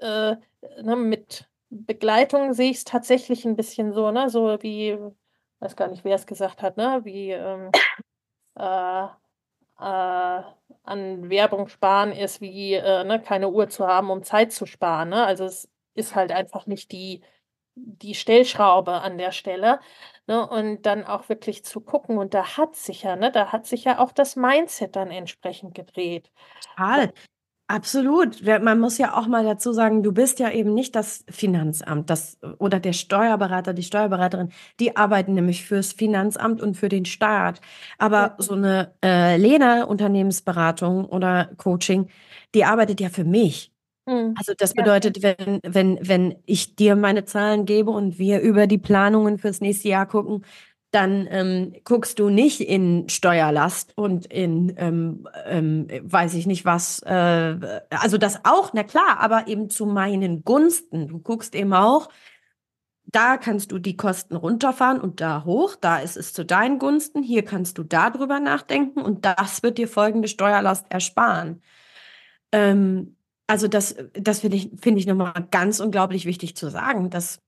[0.00, 0.06] mhm.
[0.06, 0.36] äh,
[0.82, 4.98] ne, mit Begleitung sehe ich es tatsächlich ein bisschen so, ne, so wie,
[5.60, 7.70] weiß gar nicht, wer es gesagt hat, ne, wie ähm,
[8.56, 9.06] äh,
[9.80, 10.42] äh,
[10.84, 15.10] an Werbung sparen ist, wie äh, ne, keine Uhr zu haben, um Zeit zu sparen.
[15.10, 15.24] Ne?
[15.24, 17.22] Also es ist halt einfach nicht die,
[17.74, 19.80] die Stellschraube an der Stelle.
[20.26, 20.46] Ne?
[20.48, 22.18] Und dann auch wirklich zu gucken.
[22.18, 25.74] Und da hat sich ja, ne, da hat sich ja auch das Mindset dann entsprechend
[25.74, 26.30] gedreht.
[26.76, 27.12] Total.
[27.68, 28.44] Absolut.
[28.44, 32.38] Man muss ja auch mal dazu sagen, du bist ja eben nicht das Finanzamt das,
[32.58, 34.50] oder der Steuerberater, die Steuerberaterin.
[34.78, 37.60] Die arbeiten nämlich fürs Finanzamt und für den Staat.
[37.98, 42.08] Aber so eine äh, Lena Unternehmensberatung oder Coaching,
[42.54, 43.72] die arbeitet ja für mich.
[44.06, 44.34] Mhm.
[44.36, 48.78] Also das bedeutet, wenn, wenn, wenn ich dir meine Zahlen gebe und wir über die
[48.78, 50.44] Planungen fürs nächste Jahr gucken,
[50.92, 57.00] dann ähm, guckst du nicht in Steuerlast und in, ähm, ähm, weiß ich nicht was,
[57.00, 57.58] äh,
[57.90, 61.08] also das auch, na klar, aber eben zu meinen Gunsten.
[61.08, 62.10] Du guckst eben auch,
[63.06, 67.22] da kannst du die Kosten runterfahren und da hoch, da ist es zu deinen Gunsten,
[67.22, 71.62] hier kannst du darüber nachdenken und das wird dir folgende Steuerlast ersparen.
[72.52, 77.40] Ähm, also das, das finde ich, finde ich nochmal ganz unglaublich wichtig zu sagen, dass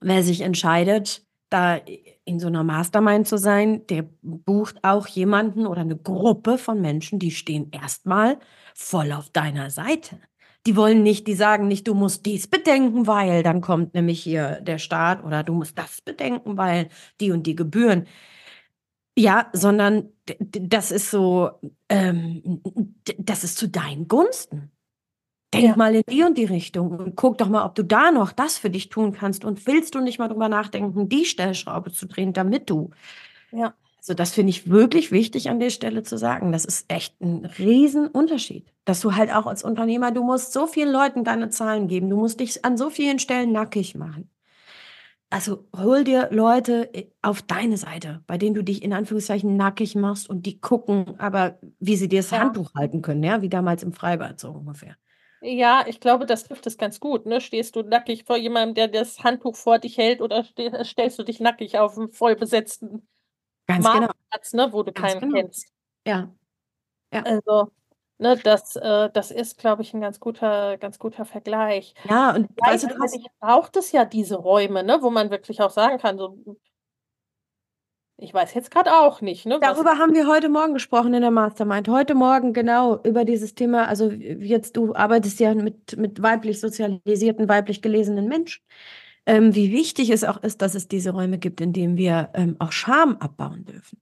[0.00, 1.78] wer sich entscheidet, da
[2.24, 7.18] in so einer Mastermind zu sein, der bucht auch jemanden oder eine Gruppe von Menschen,
[7.18, 8.38] die stehen erstmal
[8.74, 10.18] voll auf deiner Seite.
[10.66, 14.60] Die wollen nicht, die sagen nicht, du musst dies bedenken, weil dann kommt nämlich hier
[14.60, 16.88] der Staat oder du musst das bedenken, weil
[17.20, 18.06] die und die Gebühren.
[19.18, 20.08] Ja, sondern
[20.40, 21.50] das ist so,
[21.88, 22.62] ähm,
[23.18, 24.70] das ist zu deinen Gunsten.
[25.52, 25.76] Denk ja.
[25.76, 28.56] mal in die und die Richtung und guck doch mal, ob du da noch das
[28.56, 29.44] für dich tun kannst.
[29.44, 32.90] Und willst du nicht mal drüber nachdenken, die Stellschraube zu drehen, damit du.
[33.50, 33.74] Ja.
[33.98, 36.50] Also das finde ich wirklich wichtig an der Stelle zu sagen.
[36.50, 40.90] Das ist echt ein Riesenunterschied, dass du halt auch als Unternehmer, du musst so vielen
[40.90, 44.28] Leuten deine Zahlen geben, du musst dich an so vielen Stellen nackig machen.
[45.30, 49.94] Also hol dir Leute äh, auf deine Seite, bei denen du dich in Anführungszeichen nackig
[49.94, 52.40] machst und die gucken, aber wie sie dir das ja.
[52.40, 54.96] Handtuch halten können, ja, wie damals im Freibad so ungefähr.
[55.42, 57.40] Ja, ich glaube, das trifft es ganz gut, ne?
[57.40, 60.44] Stehst du nackig vor jemandem, der das Handtuch vor dich hält oder
[60.84, 63.08] stellst du dich nackig auf einen vollbesetzten
[63.66, 64.00] Ganz genau.
[64.00, 65.40] Marktplatz, ne, wo du Ganz keinen genau.
[65.40, 65.66] kennst?
[66.06, 66.32] Ja.
[67.12, 67.22] Ja.
[67.22, 67.72] Also,
[68.18, 71.94] ne, das, äh, das ist, glaube ich, ein ganz guter, ganz guter Vergleich.
[72.04, 75.70] Ja, und du, du hast braucht es ja diese Räume, ne, wo man wirklich auch
[75.70, 76.38] sagen kann, so
[78.22, 79.46] ich weiß jetzt gerade auch nicht.
[79.46, 81.88] Ne, Darüber haben wir heute Morgen gesprochen in der Mastermind.
[81.88, 83.88] Heute Morgen genau über dieses Thema.
[83.88, 88.62] Also jetzt, du arbeitest ja mit, mit weiblich sozialisierten, weiblich gelesenen Menschen.
[89.26, 92.56] Ähm, wie wichtig es auch ist, dass es diese Räume gibt, in denen wir ähm,
[92.58, 93.98] auch Scham abbauen dürfen.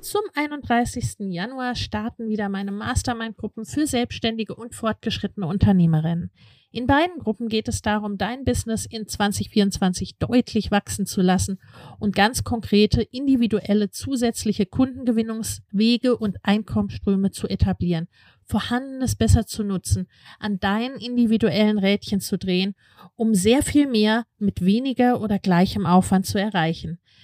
[0.00, 1.16] Zum 31.
[1.30, 6.30] Januar starten wieder meine Mastermind-Gruppen für selbstständige und fortgeschrittene Unternehmerinnen.
[6.74, 11.60] In beiden Gruppen geht es darum, dein Business in 2024 deutlich wachsen zu lassen
[12.00, 18.08] und ganz konkrete, individuelle, zusätzliche Kundengewinnungswege und Einkommensströme zu etablieren,
[18.42, 20.08] Vorhandenes besser zu nutzen,
[20.40, 22.74] an deinen individuellen Rädchen zu drehen,
[23.14, 26.98] um sehr viel mehr mit weniger oder gleichem Aufwand zu erreichen.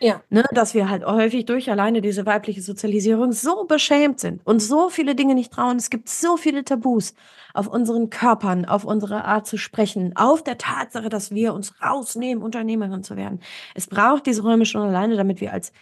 [0.00, 0.22] Ja.
[0.28, 4.90] Ne, dass wir halt häufig durch alleine diese weibliche Sozialisierung so beschämt sind und so
[4.90, 5.78] viele Dinge nicht trauen.
[5.78, 7.14] Es gibt so viele Tabus
[7.54, 12.44] auf unseren Körpern, auf unsere Art zu sprechen, auf der Tatsache, dass wir uns rausnehmen,
[12.44, 13.40] Unternehmerin zu werden.
[13.74, 15.72] Es braucht diese Räume schon alleine, damit wir als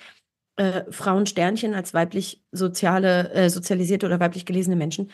[0.57, 5.11] äh, Frauensternchen, als weiblich soziale, äh, sozialisierte oder weiblich gelesene Menschen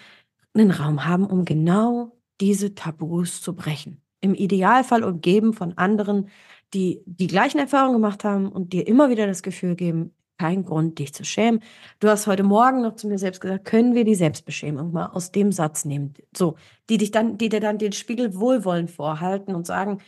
[0.55, 4.03] einen Raum haben, um genau diese Tabus zu brechen.
[4.21, 6.29] Im Idealfall umgeben von anderen
[6.74, 10.98] die die gleichen Erfahrungen gemacht haben und dir immer wieder das Gefühl geben, kein Grund,
[10.98, 11.62] dich zu schämen.
[11.98, 15.33] Du hast heute Morgen noch zu mir selbst gesagt, können wir die Selbstbeschämung mal aus
[15.33, 16.14] dem Satz nehmen?
[16.35, 16.56] So,
[16.88, 20.00] die dich dann, die dir dann den Spiegel wohlwollend vorhalten und sagen,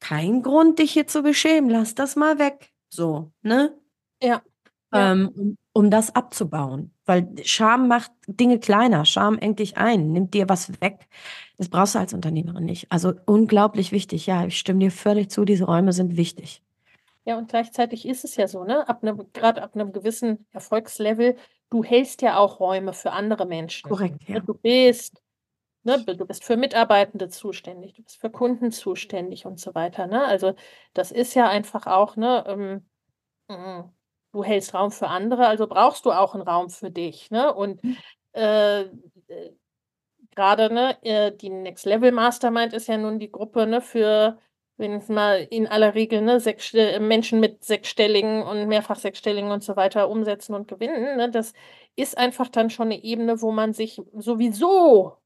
[0.00, 2.72] kein Grund, dich hier zu beschämen, lass das mal weg.
[2.88, 3.78] So, ne?
[4.20, 4.42] Ja.
[4.92, 6.92] Ähm, um, das abzubauen.
[7.06, 11.06] Weil Scham macht Dinge kleiner, Scham engt dich ein, nimmt dir was weg.
[11.56, 12.90] Das brauchst du als Unternehmerin nicht.
[12.90, 14.26] Also unglaublich wichtig.
[14.26, 16.62] Ja, ich stimme dir völlig zu, diese Räume sind wichtig.
[17.24, 18.88] Ja, und gleichzeitig ist es ja so, ne?
[18.88, 21.36] Ab einem, gerade ab einem gewissen Erfolgslevel,
[21.70, 23.88] du hältst ja auch Räume für andere Menschen.
[23.88, 24.40] Korrekt, ja.
[24.40, 25.22] Du bist,
[25.84, 30.06] ne, du bist für Mitarbeitende zuständig, du bist für Kunden zuständig und so weiter.
[30.06, 30.24] Ne?
[30.24, 30.54] Also
[30.94, 32.86] das ist ja einfach auch, ne, ähm,
[33.48, 33.97] mm,
[34.32, 37.30] du hältst Raum für andere, also brauchst du auch einen Raum für dich.
[37.30, 37.52] Ne?
[37.52, 37.96] Und mhm.
[38.32, 38.88] äh, äh,
[40.34, 44.38] gerade ne, äh, die Next Level Mastermind ist ja nun die Gruppe ne, für,
[44.76, 49.64] wenn es mal in aller Regel ne, sechs, Menschen mit sechsstelligen und mehrfach sechsstelligen und
[49.64, 51.16] so weiter umsetzen und gewinnen.
[51.16, 51.30] Ne?
[51.30, 51.52] Das
[51.96, 55.16] ist einfach dann schon eine Ebene, wo man sich sowieso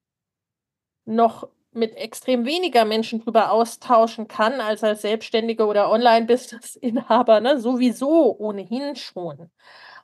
[1.05, 8.37] noch mit extrem weniger Menschen drüber austauschen kann, als als Selbstständige oder Online-Business-Inhaber, ne, sowieso
[8.39, 9.51] ohnehin schon.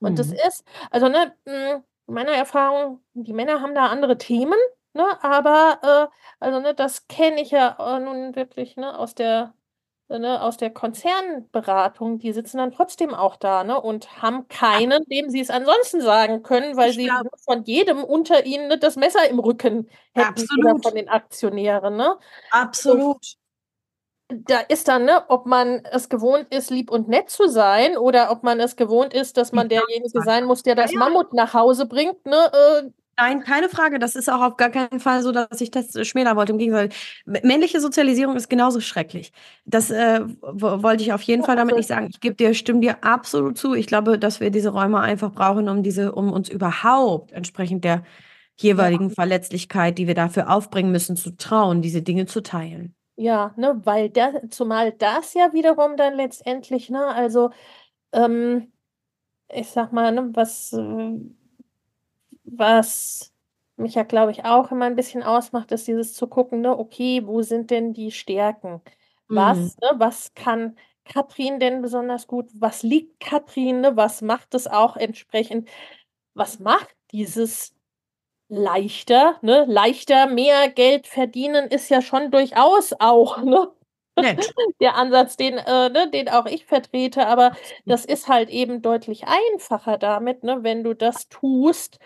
[0.01, 0.17] Und mhm.
[0.17, 4.59] das ist, also ne, hm, meiner Erfahrung, die Männer haben da andere Themen,
[4.95, 9.55] ne, aber äh, also ne, das kenne ich ja äh, nun wirklich ne, aus der
[10.09, 15.29] ne, aus der Konzernberatung, die sitzen dann trotzdem auch da ne, und haben keinen, dem
[15.29, 18.97] sie es ansonsten sagen können, weil ich sie glaub, von jedem unter ihnen ne, das
[18.97, 20.83] Messer im Rücken hätten absolut.
[20.83, 21.97] von den Aktionären.
[21.97, 22.17] Ne?
[22.51, 23.17] Absolut.
[24.31, 27.97] Und da ist dann, ne, ob man es gewohnt ist, lieb und nett zu sein,
[27.97, 31.55] oder ob man es gewohnt ist, dass man derjenige sein muss, der das Mammut nach
[31.55, 32.91] Hause bringt, ne, äh,
[33.21, 33.99] Nein, keine Frage.
[33.99, 36.53] Das ist auch auf gar keinen Fall so, dass ich das schmälern wollte.
[36.53, 36.91] Im Gegenteil,
[37.25, 39.33] männliche Sozialisierung ist genauso schrecklich.
[39.65, 42.07] Das äh, wollte ich auf jeden Fall damit nicht sagen.
[42.11, 43.75] Ich gebe dir, stimme dir absolut zu.
[43.75, 48.05] Ich glaube, dass wir diese Räume einfach brauchen, um diese, um uns überhaupt entsprechend der
[48.57, 49.15] jeweiligen ja.
[49.15, 52.95] Verletzlichkeit, die wir dafür aufbringen müssen, zu trauen, diese Dinge zu teilen.
[53.17, 57.51] Ja, ne, weil der, zumal das ja wiederum dann letztendlich, ne, also
[58.13, 58.73] ähm,
[59.53, 61.19] ich sag mal, ne, was, äh,
[62.57, 63.33] was
[63.77, 67.23] mich ja, glaube ich, auch immer ein bisschen ausmacht, ist dieses zu gucken, ne, okay,
[67.25, 68.83] wo sind denn die Stärken?
[69.29, 69.73] Was, mhm.
[69.83, 72.49] ne, was kann Katrin denn besonders gut?
[72.55, 73.97] Was liegt Katrin, ne?
[73.97, 75.69] Was macht es auch entsprechend?
[76.35, 77.75] Was macht dieses
[78.49, 79.65] leichter, ne?
[79.69, 83.73] Leichter mehr Geld verdienen ist ja schon durchaus auch, ne?
[84.81, 87.53] Der Ansatz, den, äh, ne, den auch ich vertrete, aber
[87.87, 92.01] das ist halt eben deutlich einfacher damit, ne, wenn du das tust,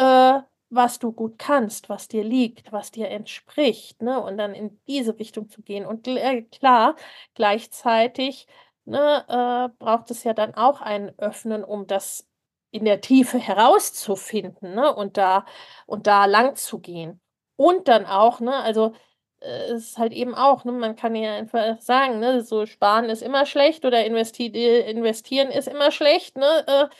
[0.00, 0.40] äh,
[0.70, 4.20] was du gut kannst, was dir liegt, was dir entspricht, ne?
[4.22, 5.84] Und dann in diese Richtung zu gehen.
[5.86, 6.96] Und äh, klar,
[7.34, 8.46] gleichzeitig
[8.84, 12.26] ne, äh, braucht es ja dann auch ein Öffnen, um das
[12.72, 14.94] in der Tiefe herauszufinden, ne?
[14.94, 15.44] Und da
[15.86, 17.20] und da lang zu gehen.
[17.56, 18.92] Und dann auch, ne, also
[19.40, 23.06] äh, es ist halt eben auch, ne, man kann ja einfach sagen, ne, so sparen
[23.06, 26.90] ist immer schlecht oder investi investieren ist immer schlecht, ne?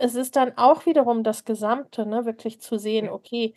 [0.00, 3.54] Es ist dann auch wiederum das Gesamte, ne, wirklich zu sehen, okay,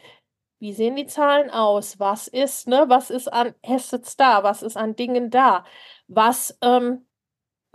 [0.59, 1.99] wie sehen die Zahlen aus?
[1.99, 4.43] Was ist, ne, was ist an Assets da?
[4.43, 5.65] Was ist an Dingen da?
[6.07, 7.07] Was, ähm,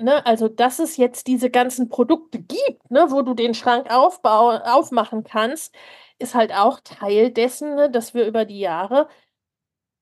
[0.01, 4.51] ne, also dass es jetzt diese ganzen Produkte gibt, ne, wo du den Schrank aufbau
[4.59, 5.75] aufmachen kannst,
[6.19, 9.09] ist halt auch Teil dessen, ne, dass wir über die Jahre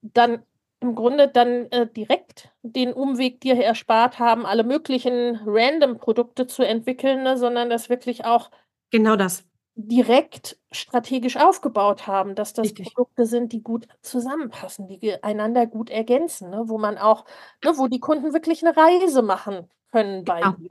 [0.02, 0.44] dann
[0.84, 7.22] im Grunde dann äh, direkt den Umweg dir erspart haben, alle möglichen Random-Produkte zu entwickeln,
[7.22, 8.50] ne, sondern das wirklich auch
[8.90, 9.44] genau das
[9.76, 12.94] direkt strategisch aufgebaut haben, dass das Richtig.
[12.94, 17.24] Produkte sind, die gut zusammenpassen, die einander gut ergänzen, ne, wo man auch,
[17.64, 20.52] ne, wo die Kunden wirklich eine Reise machen können bei genau.
[20.52, 20.70] dir.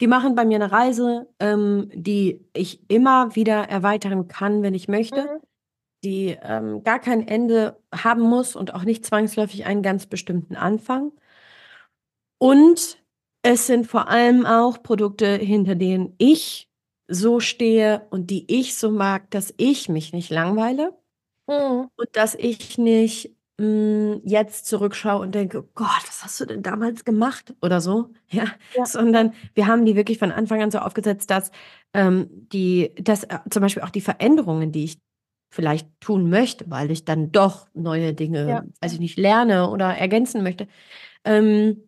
[0.00, 4.88] Die machen bei mir eine Reise, ähm, die ich immer wieder erweitern kann, wenn ich
[4.88, 5.24] möchte.
[5.24, 5.51] Mhm
[6.04, 11.12] die ähm, gar kein Ende haben muss und auch nicht zwangsläufig einen ganz bestimmten Anfang.
[12.38, 12.98] Und
[13.42, 16.68] es sind vor allem auch Produkte, hinter denen ich
[17.08, 20.96] so stehe und die ich so mag, dass ich mich nicht langweile
[21.46, 21.88] mhm.
[21.96, 26.46] und dass ich nicht mh, hm, jetzt zurückschaue und denke, oh Gott, was hast du
[26.46, 28.44] denn damals gemacht oder so, ja,
[28.76, 28.86] ja.
[28.86, 31.50] sondern wir haben die wirklich von Anfang an so aufgesetzt, dass
[31.94, 34.98] ähm, die, dass äh, zum Beispiel auch die Veränderungen, die ich
[35.52, 38.64] vielleicht tun möchte, weil ich dann doch neue Dinge, ja.
[38.80, 40.66] also ich nicht lerne oder ergänzen möchte.
[41.24, 41.82] Ähm,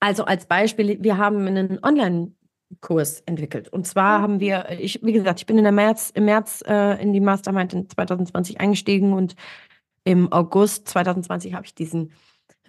[0.00, 3.68] also als Beispiel, wir haben einen Online-Kurs entwickelt.
[3.68, 4.22] Und zwar mhm.
[4.22, 7.20] haben wir, ich, wie gesagt, ich bin in der März, im März äh, in die
[7.20, 9.36] Mastermind in 2020 eingestiegen und
[10.02, 12.10] im August 2020 habe ich diesen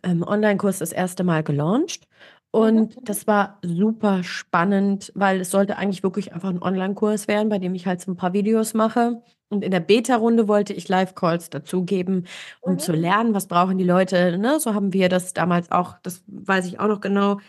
[0.04, 2.08] ähm, Online-Kurs das erste Mal gelauncht.
[2.56, 3.04] Und mhm.
[3.04, 7.76] das war super spannend, weil es sollte eigentlich wirklich einfach ein Online-Kurs werden, bei dem
[7.76, 12.28] ich halt so ein paar Videos mache und in der Beta-Runde wollte ich Live-Calls dazugeben,
[12.62, 12.80] um mhm.
[12.80, 14.38] zu lernen, was brauchen die Leute.
[14.38, 14.60] Ne?
[14.60, 17.40] So haben wir das damals auch, das weiß ich auch noch genau.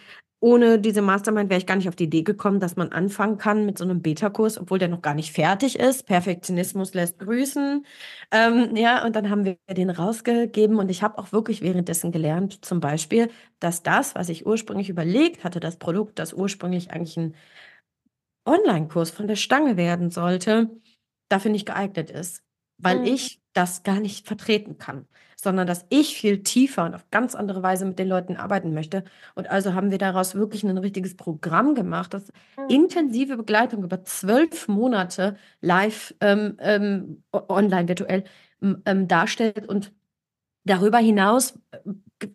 [0.41, 3.65] Ohne diese Mastermind wäre ich gar nicht auf die Idee gekommen, dass man anfangen kann
[3.65, 6.07] mit so einem Beta-Kurs, obwohl der noch gar nicht fertig ist.
[6.07, 7.87] Perfektionismus lässt grüßen.
[8.31, 12.65] Ähm, ja, und dann haben wir den rausgegeben und ich habe auch wirklich währenddessen gelernt,
[12.65, 13.31] zum Beispiel,
[13.61, 17.35] dass das, was ich ursprünglich überlegt hatte, das Produkt, das ursprünglich eigentlich ein
[18.45, 20.71] Online-Kurs von der Stange werden sollte,
[21.29, 22.43] dafür nicht geeignet ist,
[22.79, 23.07] weil mhm.
[23.07, 27.63] ich das gar nicht vertreten kann, sondern dass ich viel tiefer und auf ganz andere
[27.63, 29.05] Weise mit den Leuten arbeiten möchte.
[29.35, 32.69] Und also haben wir daraus wirklich ein richtiges Programm gemacht, das mhm.
[32.69, 38.25] intensive Begleitung über zwölf Monate live, ähm, ähm, online, virtuell
[38.63, 39.93] ähm, darstellt und
[40.65, 41.79] darüber hinaus äh,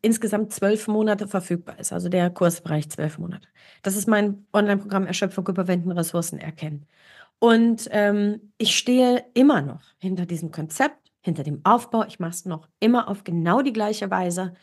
[0.02, 1.92] insgesamt zwölf Monate verfügbar ist.
[1.92, 3.48] Also der Kursbereich zwölf Monate.
[3.82, 6.86] Das ist mein Online-Programm Erschöpfung überwinden, Ressourcen erkennen.
[7.40, 12.04] Und ähm, ich stehe immer noch hinter diesem Konzept, hinter dem Aufbau.
[12.06, 14.54] Ich mache es noch immer auf genau die gleiche Weise.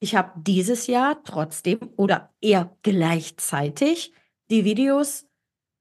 [0.00, 4.12] Ich habe dieses Jahr trotzdem oder eher gleichzeitig
[4.50, 5.26] die Videos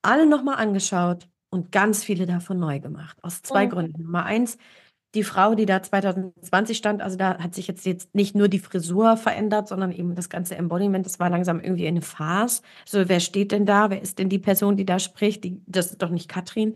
[0.01, 3.17] alle nochmal angeschaut und ganz viele davon neu gemacht.
[3.21, 3.69] Aus zwei mhm.
[3.69, 4.03] Gründen.
[4.03, 4.57] Nummer eins,
[5.15, 8.59] die Frau, die da 2020 stand, also da hat sich jetzt, jetzt nicht nur die
[8.59, 12.61] Frisur verändert, sondern eben das ganze Embodiment, das war langsam irgendwie eine Farce.
[12.85, 13.89] So, wer steht denn da?
[13.89, 15.43] Wer ist denn die Person, die da spricht?
[15.43, 16.75] Die, das ist doch nicht Katrin.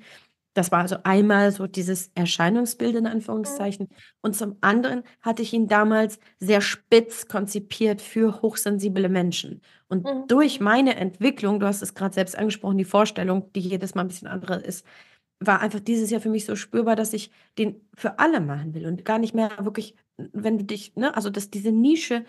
[0.54, 3.88] Das war also einmal so dieses Erscheinungsbild in Anführungszeichen.
[4.22, 9.62] Und zum anderen hatte ich ihn damals sehr spitz konzipiert für hochsensible Menschen.
[9.88, 10.28] Und mhm.
[10.28, 14.08] durch meine Entwicklung, du hast es gerade selbst angesprochen, die Vorstellung, die jedes Mal ein
[14.10, 14.86] bisschen andere ist,
[15.40, 18.86] war einfach dieses Jahr für mich so spürbar, dass ich den für alle machen will
[18.86, 22.26] und gar nicht mehr wirklich, wenn du dich, ne, also dass diese Nische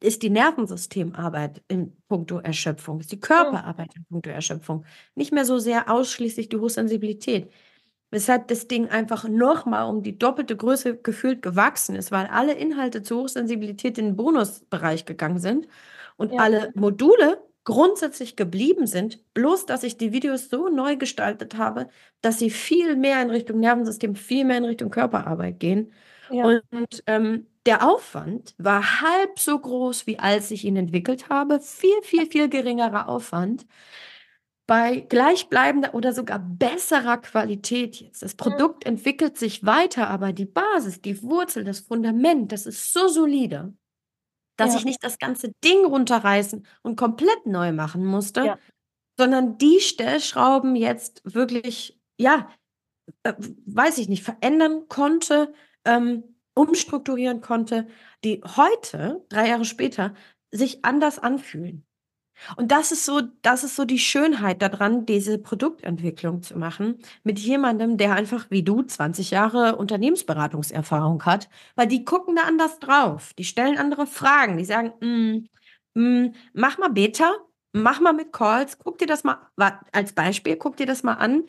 [0.00, 4.84] ist die Nervensystemarbeit in puncto Erschöpfung, ist die Körperarbeit in puncto Erschöpfung,
[5.14, 7.50] nicht mehr so sehr ausschließlich die Hochsensibilität.
[8.10, 13.02] weshalb das Ding einfach nochmal um die doppelte Größe gefühlt gewachsen ist, weil alle Inhalte
[13.02, 15.66] zur Hochsensibilität in den Bonusbereich gegangen sind
[16.16, 16.38] und ja.
[16.38, 21.88] alle Module grundsätzlich geblieben sind, bloß dass ich die Videos so neu gestaltet habe,
[22.20, 25.92] dass sie viel mehr in Richtung Nervensystem, viel mehr in Richtung Körperarbeit gehen.
[26.30, 26.44] Ja.
[26.44, 31.60] Und ähm, der Aufwand war halb so groß, wie als ich ihn entwickelt habe.
[31.60, 33.66] Viel, viel, viel geringerer Aufwand
[34.66, 38.22] bei gleichbleibender oder sogar besserer Qualität jetzt.
[38.22, 38.94] Das Produkt mhm.
[38.94, 43.74] entwickelt sich weiter, aber die Basis, die Wurzel, das Fundament, das ist so solide,
[44.56, 44.78] dass ja.
[44.78, 48.58] ich nicht das ganze Ding runterreißen und komplett neu machen musste, ja.
[49.16, 52.50] sondern die Stellschrauben jetzt wirklich, ja,
[53.22, 53.34] äh,
[53.66, 55.52] weiß ich nicht, verändern konnte,
[55.86, 56.24] ähm,
[56.54, 57.86] umstrukturieren konnte,
[58.24, 60.14] die heute, drei Jahre später,
[60.50, 61.86] sich anders anfühlen.
[62.56, 67.38] Und das ist so, das ist so die Schönheit daran, diese Produktentwicklung zu machen mit
[67.38, 73.32] jemandem, der einfach wie du 20 Jahre Unternehmensberatungserfahrung hat, weil die gucken da anders drauf,
[73.34, 77.32] die stellen andere Fragen, die sagen, mm, mm, mach mal Beta,
[77.72, 79.38] mach mal mit Calls, guck dir das mal
[79.92, 81.44] als Beispiel, guck dir das mal an.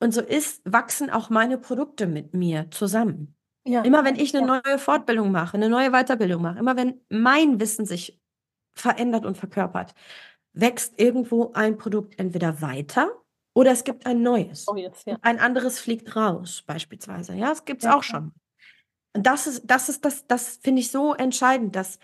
[0.00, 3.33] Und so ist, wachsen auch meine Produkte mit mir zusammen.
[3.66, 3.82] Ja.
[3.82, 4.60] Immer wenn ich eine ja.
[4.62, 8.20] neue Fortbildung mache, eine neue Weiterbildung mache, immer wenn mein Wissen sich
[8.76, 9.94] verändert und verkörpert,
[10.52, 13.10] wächst irgendwo ein Produkt entweder weiter
[13.54, 14.66] oder es gibt ein neues.
[14.68, 15.16] Oh yes, ja.
[15.22, 17.34] Ein anderes fliegt raus, beispielsweise.
[17.34, 18.32] Ja, es gibt es auch schon.
[19.16, 21.98] Und das ist, das ist, das, das finde ich so entscheidend, dass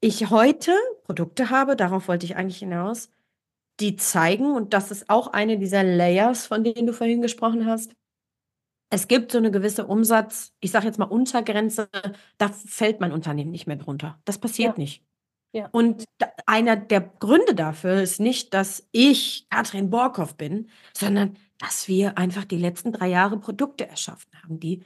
[0.00, 0.72] ich heute
[1.04, 3.10] Produkte habe, darauf wollte ich eigentlich hinaus,
[3.80, 7.92] die zeigen, und das ist auch eine dieser Layers, von denen du vorhin gesprochen hast.
[8.90, 11.88] Es gibt so eine gewisse Umsatz, ich sage jetzt mal Untergrenze,
[12.38, 14.20] da fällt mein Unternehmen nicht mehr drunter.
[14.24, 14.82] Das passiert ja.
[14.82, 15.02] nicht.
[15.52, 15.68] Ja.
[15.72, 16.04] Und
[16.44, 22.44] einer der Gründe dafür ist nicht, dass ich Katrin Borkow bin, sondern dass wir einfach
[22.44, 24.82] die letzten drei Jahre Produkte erschaffen haben, die,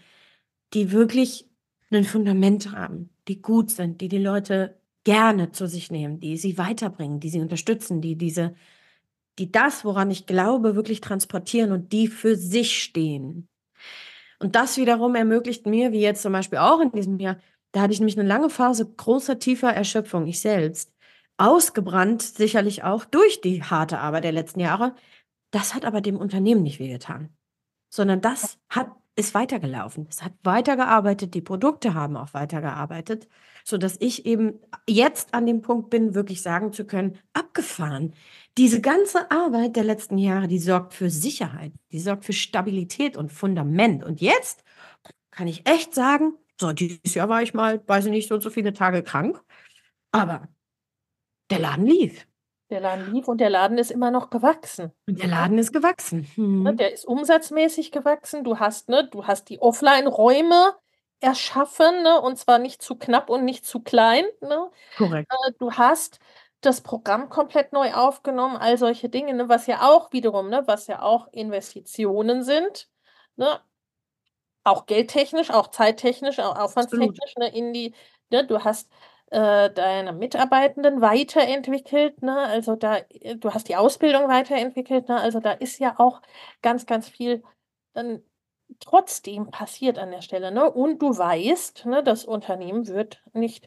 [0.73, 1.49] die wirklich
[1.91, 6.57] ein Fundament haben, die gut sind, die die Leute gerne zu sich nehmen, die sie
[6.57, 8.55] weiterbringen, die sie unterstützen, die diese,
[9.39, 13.49] die das, woran ich glaube, wirklich transportieren und die für sich stehen.
[14.41, 17.37] Und das wiederum ermöglicht mir, wie jetzt zum Beispiel auch in diesem Jahr,
[17.73, 20.93] da hatte ich nämlich eine lange Phase großer, tiefer Erschöpfung, ich selbst.
[21.37, 24.95] Ausgebrannt, sicherlich auch durch die harte Arbeit der letzten Jahre.
[25.53, 27.31] Das hat aber dem Unternehmen nicht wehgetan,
[27.91, 30.07] sondern das hat, ist weitergelaufen.
[30.11, 33.29] Es hat weitergearbeitet, die Produkte haben auch weitergearbeitet,
[33.65, 38.15] sodass ich eben jetzt an dem Punkt bin, wirklich sagen zu können, abgefahren.
[38.59, 43.33] Diese ganze Arbeit der letzten Jahre, die sorgt für Sicherheit, die sorgt für Stabilität und
[43.33, 44.05] Fundament.
[44.05, 44.65] Und jetzt
[45.31, 48.43] kann ich echt sagen, so, dieses Jahr war ich mal, weiß ich nicht, so und
[48.43, 49.43] so viele Tage krank.
[50.13, 50.49] Aber
[51.51, 52.27] der Laden lief.
[52.71, 54.93] Der Laden lief und der Laden ist immer noch gewachsen.
[55.09, 56.29] Und der Laden ist gewachsen.
[56.35, 56.77] Hm.
[56.77, 58.45] Der ist umsatzmäßig gewachsen.
[58.45, 60.75] Du hast, ne, du hast die Offline-Räume
[61.21, 64.25] erschaffen, ne, und zwar nicht zu knapp und nicht zu klein.
[64.41, 64.71] Ne.
[64.97, 65.33] Korrekt.
[65.33, 66.21] Äh, du hast
[66.61, 70.87] das Programm komplett neu aufgenommen, all solche Dinge, ne, was ja auch wiederum, ne, was
[70.87, 72.89] ja auch Investitionen sind.
[73.37, 73.61] Ne,
[74.65, 77.95] auch geldtechnisch, auch zeittechnisch, auch aufwandstechnisch, ne, in die,
[78.31, 78.91] ne, du hast
[79.31, 85.41] äh, deine Mitarbeitenden weiterentwickelt, ne, also da, äh, du hast die Ausbildung weiterentwickelt, ne, also
[85.41, 86.21] da ist ja auch
[86.63, 87.43] ganz, ganz viel
[87.95, 88.23] dann
[88.81, 93.67] trotzdem passiert an der Stelle, ne, und du weißt, ne, das Unternehmen wird nicht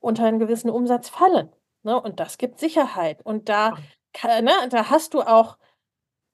[0.00, 1.52] unter einen gewissen Umsatz fallen,
[1.82, 3.76] ne, und das gibt Sicherheit und da,
[4.22, 5.56] ne, da hast du auch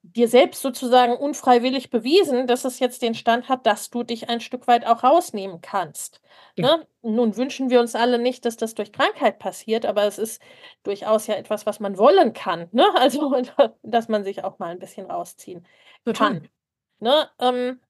[0.02, 4.40] dir selbst sozusagen unfreiwillig bewiesen, dass es jetzt den Stand hat, dass du dich ein
[4.40, 6.20] Stück weit auch rausnehmen kannst.
[6.56, 6.76] Ja.
[6.76, 6.86] Ne?
[7.02, 10.40] Nun wünschen wir uns alle nicht, dass das durch Krankheit passiert, aber es ist
[10.82, 12.68] durchaus ja etwas, was man wollen kann.
[12.72, 12.84] Ne?
[12.94, 13.42] Also,
[13.82, 15.66] dass man sich auch mal ein bisschen rausziehen
[16.04, 16.40] Total.
[16.40, 16.48] kann.
[17.00, 17.30] Ne?
[17.40, 17.80] Ähm,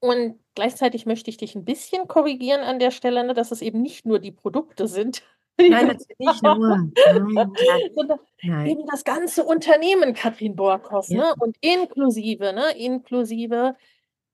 [0.00, 3.80] und gleichzeitig möchte ich dich ein bisschen korrigieren an der Stelle, ne, dass es eben
[3.80, 5.22] nicht nur die Produkte sind,
[5.56, 6.56] Nein, natürlich nicht nur.
[6.96, 7.52] Nein,
[8.42, 8.66] nein.
[8.66, 11.18] eben das ganze Unternehmen, Katrin Borkhoff, ja.
[11.18, 11.34] ne?
[11.38, 12.76] Und inklusive, ne?
[12.76, 13.76] Inklusive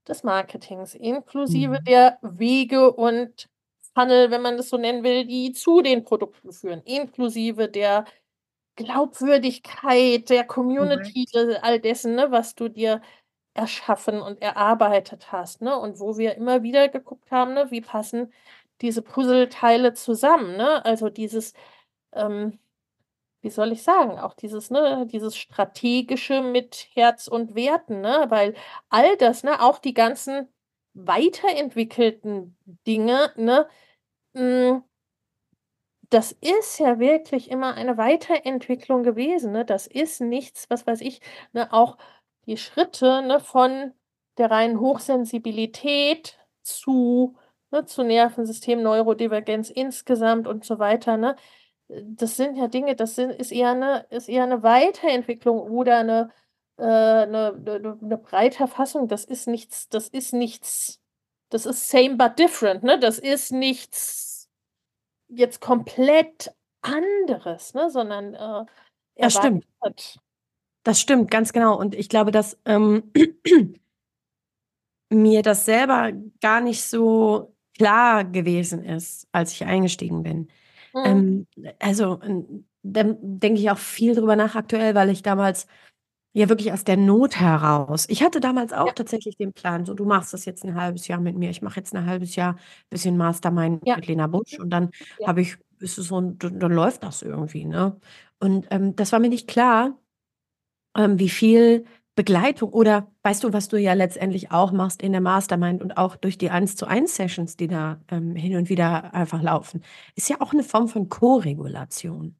[0.08, 1.84] des Marketings, inklusive mhm.
[1.84, 3.48] der Wege und
[3.94, 8.04] Funnel, wenn man das so nennen will, die zu den Produkten führen, inklusive der
[8.76, 11.62] Glaubwürdigkeit der Community, Correct.
[11.62, 13.02] all dessen, ne, was du dir
[13.52, 15.76] erschaffen und erarbeitet hast, ne?
[15.76, 18.32] Und wo wir immer wieder geguckt haben, ne, wie passen
[18.82, 20.84] diese Puzzleteile zusammen, ne?
[20.84, 21.52] Also dieses,
[22.14, 22.58] ähm,
[23.42, 28.26] wie soll ich sagen, auch dieses, ne, dieses Strategische mit Herz und Werten, ne?
[28.30, 28.54] Weil
[28.90, 30.48] all das, ne, auch die ganzen
[30.94, 32.56] weiterentwickelten
[32.86, 33.68] Dinge, ne,
[34.36, 34.84] hm,
[36.10, 39.64] das ist ja wirklich immer eine Weiterentwicklung gewesen, ne?
[39.64, 41.20] Das ist nichts, was weiß ich,
[41.52, 41.96] ne, auch
[42.46, 43.92] die Schritte, ne, von
[44.38, 47.36] der reinen Hochsensibilität zu,
[47.70, 51.16] ne, zu Nervensystem, Neurodivergenz insgesamt und so weiter.
[51.16, 51.36] Ne?
[51.88, 56.30] Das sind ja Dinge, das sind, ist, eher eine, ist eher eine Weiterentwicklung oder eine,
[56.76, 59.08] äh, eine, eine, eine breite Fassung.
[59.08, 61.00] Das ist nichts, das ist nichts,
[61.48, 62.98] das ist same but different, ne?
[62.98, 64.48] Das ist nichts
[65.28, 66.52] jetzt komplett
[66.82, 67.90] anderes, ne?
[67.90, 68.64] Sondern äh,
[69.16, 69.66] das stimmt.
[70.82, 71.78] Das stimmt, ganz genau.
[71.78, 73.12] Und ich glaube, dass ähm,
[75.10, 80.48] mir das selber gar nicht so klar gewesen ist, als ich eingestiegen bin.
[80.92, 81.04] Mhm.
[81.04, 81.46] Ähm,
[81.78, 82.20] also,
[82.82, 85.66] da denke ich auch viel drüber nach aktuell, weil ich damals
[86.34, 88.04] ja wirklich aus der Not heraus.
[88.10, 88.92] Ich hatte damals auch ja.
[88.92, 91.80] tatsächlich den Plan, so du machst das jetzt ein halbes Jahr mit mir, ich mache
[91.80, 92.56] jetzt ein halbes Jahr
[92.90, 93.96] bisschen Mastermind ja.
[93.96, 95.28] mit Lena Busch und dann ja.
[95.28, 97.98] habe ich, ist es so, dann, dann läuft das irgendwie, ne?
[98.40, 99.98] Und ähm, das war mir nicht klar,
[100.96, 101.86] ähm, wie viel
[102.16, 106.16] Begleitung oder weißt du, was du ja letztendlich auch machst in der Mastermind und auch
[106.16, 109.82] durch die 1 zu 1 Sessions, die da ähm, hin und wieder einfach laufen,
[110.16, 112.36] ist ja auch eine Form von Co-Regulation.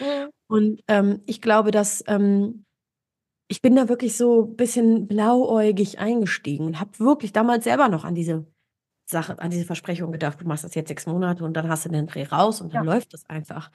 [0.00, 0.30] Mhm.
[0.48, 2.64] Und ähm, ich glaube, dass ähm,
[3.48, 8.04] ich bin da wirklich so ein bisschen blauäugig eingestiegen und habe wirklich damals selber noch
[8.04, 8.46] an diese
[9.06, 11.88] Sache, an diese Versprechung gedacht, du machst das jetzt sechs Monate und dann hast du
[11.88, 12.92] den Dreh raus und dann ja.
[12.92, 13.70] läuft das einfach.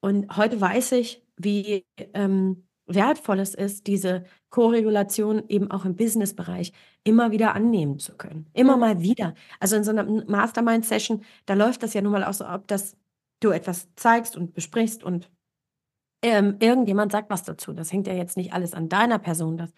[0.00, 4.24] Und heute weiß ich, wie ähm, wertvoll es ist, diese
[4.54, 8.46] Koregulation eben auch im Businessbereich immer wieder annehmen zu können.
[8.52, 9.34] Immer mal wieder.
[9.58, 12.96] Also in so einer Mastermind-Session, da läuft das ja nun mal auch so ab, dass
[13.40, 15.28] du etwas zeigst und besprichst und
[16.22, 17.72] ähm, irgendjemand sagt was dazu.
[17.72, 19.56] Das hängt ja jetzt nicht alles an deiner Person.
[19.56, 19.72] Das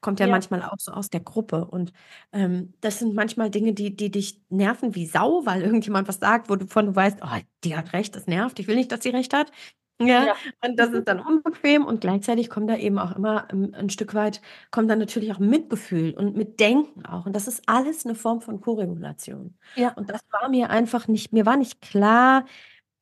[0.00, 0.32] kommt ja, ja.
[0.32, 1.66] manchmal auch so aus der Gruppe.
[1.66, 1.92] Und
[2.32, 6.48] ähm, das sind manchmal Dinge, die, die dich nerven wie Sau, weil irgendjemand was sagt,
[6.48, 8.58] wovon du weißt, oh, die hat recht, das nervt.
[8.60, 9.52] Ich will nicht, dass sie recht hat.
[10.00, 10.34] Ja, ja.
[10.64, 14.14] und das ist dann unbequem und gleichzeitig kommt da eben auch immer ähm, ein Stück
[14.14, 14.40] weit,
[14.70, 17.26] kommt dann natürlich auch Mitgefühl und mit Denken auch.
[17.26, 19.54] Und das ist alles eine Form von Koregulation.
[19.76, 19.92] Ja.
[19.92, 22.46] Und das war mir einfach nicht, mir war nicht klar,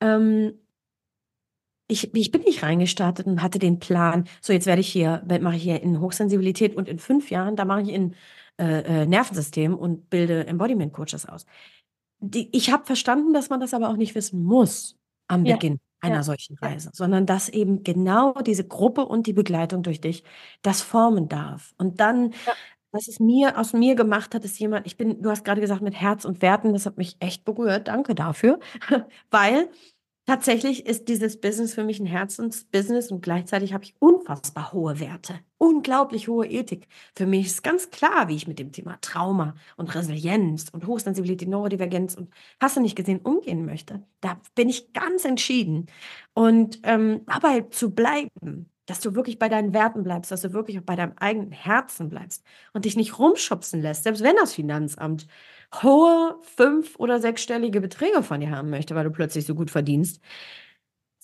[0.01, 0.55] ähm,
[1.89, 5.57] ich, ich bin nicht reingestartet und hatte den Plan, so jetzt werde ich hier, mache
[5.57, 8.15] ich hier in Hochsensibilität und in fünf Jahren, da mache ich in
[8.59, 11.47] äh, äh, Nervensystem und bilde Embodiment Coaches aus.
[12.21, 15.57] Die, ich habe verstanden, dass man das aber auch nicht wissen muss am ja.
[15.57, 16.23] Beginn einer ja.
[16.23, 20.25] solchen Reise, sondern dass eben genau diese Gruppe und die Begleitung durch dich
[20.63, 21.75] das formen darf.
[21.79, 22.53] Und dann, ja.
[22.91, 25.83] was es mir aus mir gemacht hat, ist jemand, ich bin, du hast gerade gesagt,
[25.83, 28.59] mit Herz und Werten, das hat mich echt berührt, danke dafür,
[29.31, 29.69] weil
[30.31, 35.41] Tatsächlich ist dieses Business für mich ein Herzensbusiness und gleichzeitig habe ich unfassbar hohe Werte,
[35.59, 36.87] unglaublich hohe Ethik.
[37.17, 41.49] Für mich ist ganz klar, wie ich mit dem Thema Trauma und Resilienz und Hochsensibilität,
[41.49, 44.05] Neurodivergenz und hast du nicht gesehen, umgehen möchte.
[44.21, 45.87] Da bin ich ganz entschieden.
[46.33, 50.79] Und ähm, dabei zu bleiben, dass du wirklich bei deinen Werten bleibst, dass du wirklich
[50.79, 55.27] auch bei deinem eigenen Herzen bleibst und dich nicht rumschubsen lässt, selbst wenn das Finanzamt
[55.83, 60.21] hohe fünf- oder sechsstellige Beträge von dir haben möchte, weil du plötzlich so gut verdienst,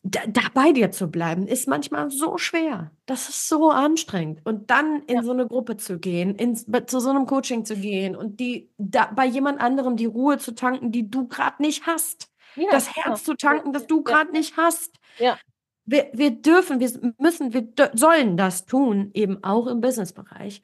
[0.09, 2.93] da, da, bei dir zu bleiben, ist manchmal so schwer.
[3.07, 4.41] Das ist so anstrengend.
[4.45, 5.23] Und dann in ja.
[5.23, 9.07] so eine Gruppe zu gehen, in, zu so einem Coaching zu gehen und die da,
[9.07, 12.31] bei jemand anderem die Ruhe zu tanken, die du gerade nicht hast.
[12.55, 13.25] Ja, das Herz ja.
[13.25, 14.97] zu tanken, das du gerade nicht hast.
[15.19, 15.39] Ja.
[15.85, 20.63] Wir, wir dürfen, wir müssen, wir sollen das tun, eben auch im Businessbereich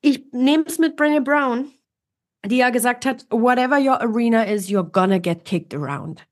[0.00, 1.70] ich nehme es mit Brené Brown,
[2.44, 6.26] die ja gesagt hat, whatever your arena is, you're gonna get kicked around.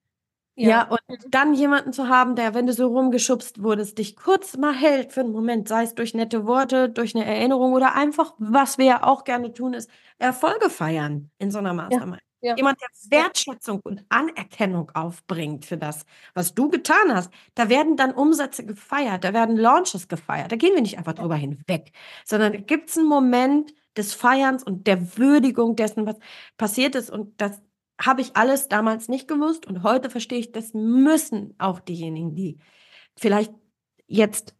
[0.57, 0.69] Ja.
[0.69, 1.01] ja, und
[1.31, 5.21] dann jemanden zu haben, der, wenn du so rumgeschubst wurdest, dich kurz mal hält für
[5.21, 9.03] einen Moment, sei es durch nette Worte, durch eine Erinnerung oder einfach, was wir ja
[9.05, 12.21] auch gerne tun, ist Erfolge feiern in so einer Mastermind.
[12.21, 12.30] Ja.
[12.43, 17.31] Jemand, der Wertschätzung und Anerkennung aufbringt für das, was du getan hast.
[17.55, 20.51] Da werden dann Umsätze gefeiert, da werden Launches gefeiert.
[20.51, 21.93] Da gehen wir nicht einfach drüber hinweg,
[22.25, 26.17] sondern da gibt es einen Moment des Feierns und der Würdigung dessen, was
[26.57, 27.11] passiert ist.
[27.11, 27.61] Und das
[28.01, 29.67] habe ich alles damals nicht gewusst.
[29.67, 32.59] Und heute verstehe ich, das müssen auch diejenigen, die
[33.19, 33.53] vielleicht
[34.07, 34.55] jetzt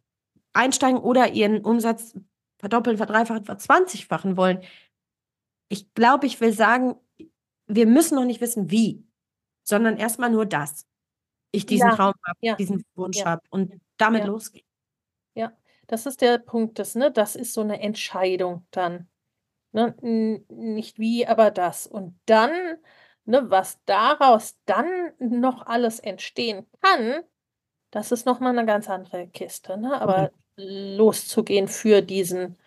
[0.53, 2.13] einsteigen oder ihren Umsatz
[2.59, 4.61] verdoppeln, verdreifachen, verzwanzigfachen wollen.
[5.69, 6.95] Ich glaube, ich will sagen,
[7.75, 9.05] wir müssen noch nicht wissen, wie,
[9.63, 10.85] sondern erstmal nur das.
[11.51, 14.65] Ich diesen ja, Traum habe, ja, diesen Wunsch ja, habe und damit losgehen.
[15.35, 15.51] Ja,
[15.87, 19.07] das ist der Punkt, das, ne, das ist so eine Entscheidung dann.
[19.71, 19.95] Ne?
[20.49, 21.87] Nicht wie, aber das.
[21.87, 22.51] Und dann,
[23.25, 27.23] ne, was daraus dann noch alles entstehen kann,
[27.89, 29.77] das ist nochmal eine ganz andere Kiste.
[29.77, 29.99] Ne?
[29.99, 30.97] Aber mhm.
[30.97, 32.57] loszugehen für diesen,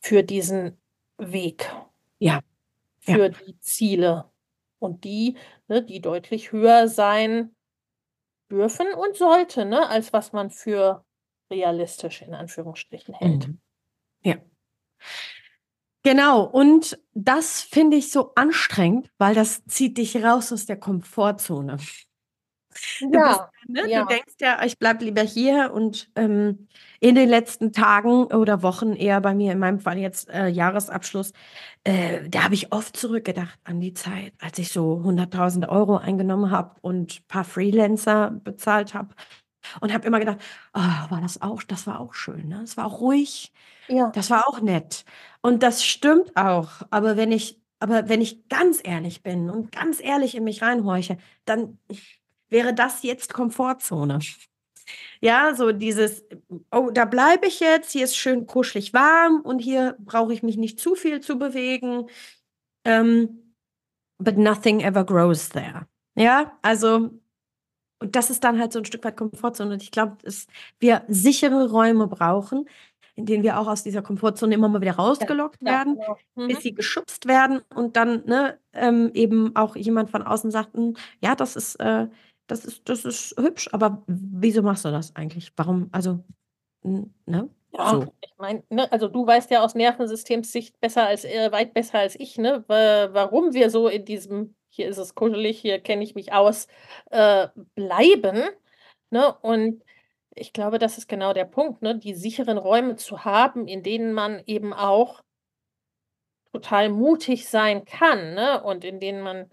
[0.00, 0.76] für diesen
[1.18, 1.72] Weg.
[2.18, 2.40] Ja,
[3.02, 3.28] für ja.
[3.28, 4.30] die Ziele.
[4.78, 5.36] Und die,
[5.68, 7.54] ne, die deutlich höher sein
[8.50, 11.04] dürfen und sollte, ne, als was man für
[11.50, 13.48] realistisch in Anführungsstrichen hält.
[13.48, 13.60] Mhm.
[14.24, 14.36] Ja.
[16.02, 21.76] Genau, und das finde ich so anstrengend, weil das zieht dich raus aus der Komfortzone.
[23.00, 23.90] Ja, bist, ne?
[23.90, 24.02] ja.
[24.02, 26.68] du denkst ja, ich bleibe lieber hier und ähm,
[27.00, 31.32] in den letzten Tagen oder Wochen eher bei mir, in meinem Fall jetzt äh, Jahresabschluss,
[31.84, 36.50] äh, da habe ich oft zurückgedacht an die Zeit, als ich so 100.000 Euro eingenommen
[36.50, 39.14] habe und ein paar Freelancer bezahlt habe
[39.80, 40.38] und habe immer gedacht,
[40.74, 42.62] oh, war das auch, das war auch schön, ne?
[42.62, 43.52] Es war auch ruhig,
[43.88, 44.10] ja.
[44.10, 45.04] das war auch nett.
[45.40, 46.82] Und das stimmt auch.
[46.90, 51.18] Aber wenn ich, aber wenn ich ganz ehrlich bin und ganz ehrlich in mich reinhorche,
[51.44, 51.78] dann
[52.52, 54.20] wäre das jetzt Komfortzone.
[55.20, 56.24] Ja, so dieses,
[56.72, 60.56] oh, da bleibe ich jetzt, hier ist schön kuschelig warm und hier brauche ich mich
[60.56, 62.08] nicht zu viel zu bewegen.
[62.84, 63.54] Ähm,
[64.18, 65.86] but nothing ever grows there.
[66.16, 67.10] Ja, also
[68.02, 69.74] und das ist dann halt so ein Stück weit Komfortzone.
[69.74, 70.48] Und ich glaube, dass
[70.80, 72.68] wir sichere Räume brauchen,
[73.14, 76.18] in denen wir auch aus dieser Komfortzone immer mal wieder rausgelockt ja, werden, ja, genau.
[76.34, 76.48] mhm.
[76.48, 80.96] bis sie geschubst werden und dann ne, ähm, eben auch jemand von außen sagt, hm,
[81.20, 82.08] ja, das ist, äh,
[82.46, 85.52] das ist, das ist hübsch, aber wieso machst du das eigentlich?
[85.56, 86.24] Warum, also,
[86.82, 87.48] ne?
[87.74, 88.14] Ja, so.
[88.20, 92.18] ich meine, ne, also du weißt ja aus Nervensystemssicht besser als äh, weit besser als
[92.20, 96.32] ich, ne, warum wir so in diesem hier ist es kuschelig, hier kenne ich mich
[96.32, 96.66] aus,
[97.10, 98.42] äh, bleiben.
[99.10, 99.34] Ne?
[99.42, 99.84] Und
[100.34, 101.98] ich glaube, das ist genau der Punkt, ne?
[101.98, 105.22] die sicheren Räume zu haben, in denen man eben auch
[106.52, 108.62] total mutig sein kann ne?
[108.62, 109.50] und in denen man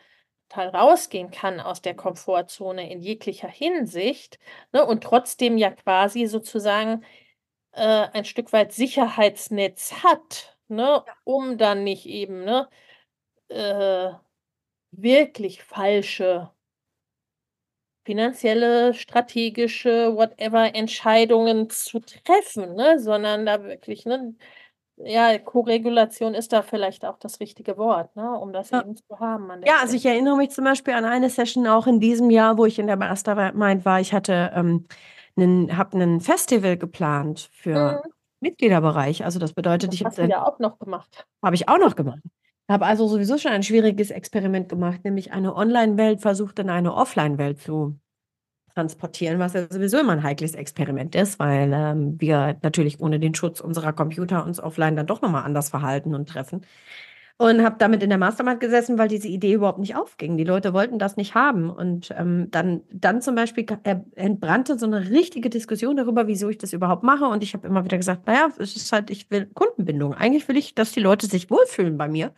[0.50, 4.40] total rausgehen kann aus der Komfortzone in jeglicher Hinsicht
[4.72, 4.86] ne?
[4.86, 7.04] und trotzdem ja quasi sozusagen
[7.74, 11.04] äh, ein Stück weit Sicherheitsnetz hat, ne?
[11.24, 12.70] um dann nicht eben ne,
[13.50, 14.12] äh,
[14.92, 16.52] wirklich falsche
[18.06, 23.00] finanzielle, strategische, whatever Entscheidungen zu treffen, ne?
[23.00, 24.34] sondern da wirklich, ne,
[25.04, 28.82] ja, Koregulation ist da vielleicht auch das richtige Wort, ne, um das ja.
[28.82, 29.50] eben zu haben.
[29.66, 32.66] ja, also ich erinnere mich zum Beispiel an eine Session auch in diesem Jahr, wo
[32.66, 34.00] ich in der Mastermind war.
[34.00, 34.86] Ich hatte ähm,
[35.38, 38.12] einen, habe ein Festival geplant für mhm.
[38.42, 39.24] Mitgliederbereich.
[39.24, 41.26] Also das bedeutet, das ich habe ja auch noch gemacht.
[41.44, 42.20] Habe ich auch noch gemacht.
[42.70, 47.62] Habe also sowieso schon ein schwieriges Experiment gemacht, nämlich eine Online-Welt versucht in eine Offline-Welt
[47.62, 48.00] zu
[48.76, 53.36] transportieren, was ja sowieso immer ein heikles Experiment ist, weil ähm, wir natürlich ohne den
[53.36, 56.62] Schutz unserer Computer uns offline dann doch nochmal anders verhalten und treffen
[57.42, 60.36] und habe damit in der Mastermind gesessen, weil diese Idee überhaupt nicht aufging.
[60.36, 61.70] Die Leute wollten das nicht haben.
[61.70, 63.66] Und ähm, dann, dann zum Beispiel
[64.16, 67.24] entbrannte so eine richtige Diskussion darüber, wieso ich das überhaupt mache.
[67.24, 70.14] Und ich habe immer wieder gesagt, naja, es ist halt, ich will Kundenbindung.
[70.14, 72.34] Eigentlich will ich, dass die Leute sich wohlfühlen bei mir,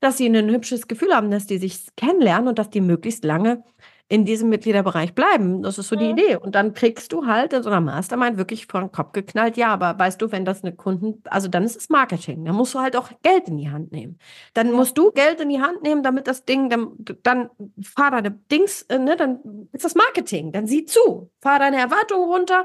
[0.00, 3.62] dass sie ein hübsches Gefühl haben, dass die sich kennenlernen und dass die möglichst lange
[4.10, 5.62] in diesem Mitgliederbereich bleiben.
[5.62, 6.18] Das ist so die mhm.
[6.18, 6.36] Idee.
[6.36, 9.68] Und dann kriegst du halt in so einer Mastermind wirklich vor den Kopf geknallt, ja,
[9.68, 12.44] aber weißt du, wenn das eine Kunden, also dann ist es Marketing.
[12.44, 14.18] Dann musst du halt auch Geld in die Hand nehmen.
[14.52, 16.88] Dann musst du Geld in die Hand nehmen, damit das Ding, dann,
[17.22, 17.50] dann
[17.84, 20.50] fahr deine Dings, äh, ne, dann ist das Marketing.
[20.50, 22.64] Dann sieh zu, fahr deine Erwartungen runter.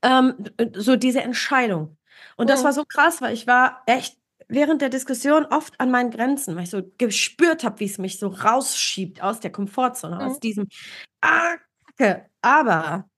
[0.00, 0.36] Ähm,
[0.72, 1.98] so diese Entscheidung.
[2.38, 4.16] Und das war so krass, weil ich war echt
[4.54, 8.18] während der Diskussion oft an meinen Grenzen, weil ich so gespürt habe, wie es mich
[8.18, 10.22] so rausschiebt aus der Komfortzone, mhm.
[10.22, 10.68] aus diesem
[11.20, 11.56] Ah,
[11.96, 12.26] Kacke.
[12.42, 13.08] Aber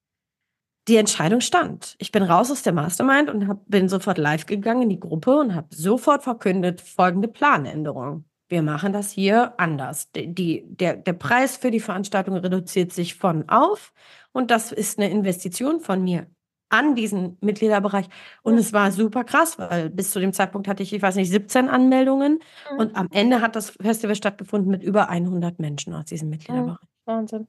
[0.89, 1.97] die Entscheidung stand.
[1.99, 5.37] Ich bin raus aus der Mastermind und hab, bin sofort live gegangen in die Gruppe
[5.37, 8.25] und habe sofort verkündet, folgende Planänderung.
[8.49, 10.13] Wir machen das hier anders.
[10.15, 13.93] Die, der, der Preis für die Veranstaltung reduziert sich von auf
[14.33, 16.29] und das ist eine Investition von mir
[16.69, 18.09] an diesen Mitgliederbereich.
[18.43, 21.31] Und es war super krass, weil bis zu dem Zeitpunkt hatte ich, ich weiß nicht,
[21.31, 22.41] 17 Anmeldungen.
[22.73, 22.79] Mhm.
[22.79, 26.79] Und am Ende hat das Festival stattgefunden mit über 100 Menschen aus diesem Mitgliederbereich.
[27.05, 27.47] Wahnsinn.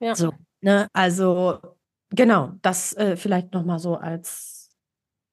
[0.00, 0.14] Ja.
[0.14, 1.58] So, ne, also
[2.10, 4.70] genau, das äh, vielleicht nochmal so als,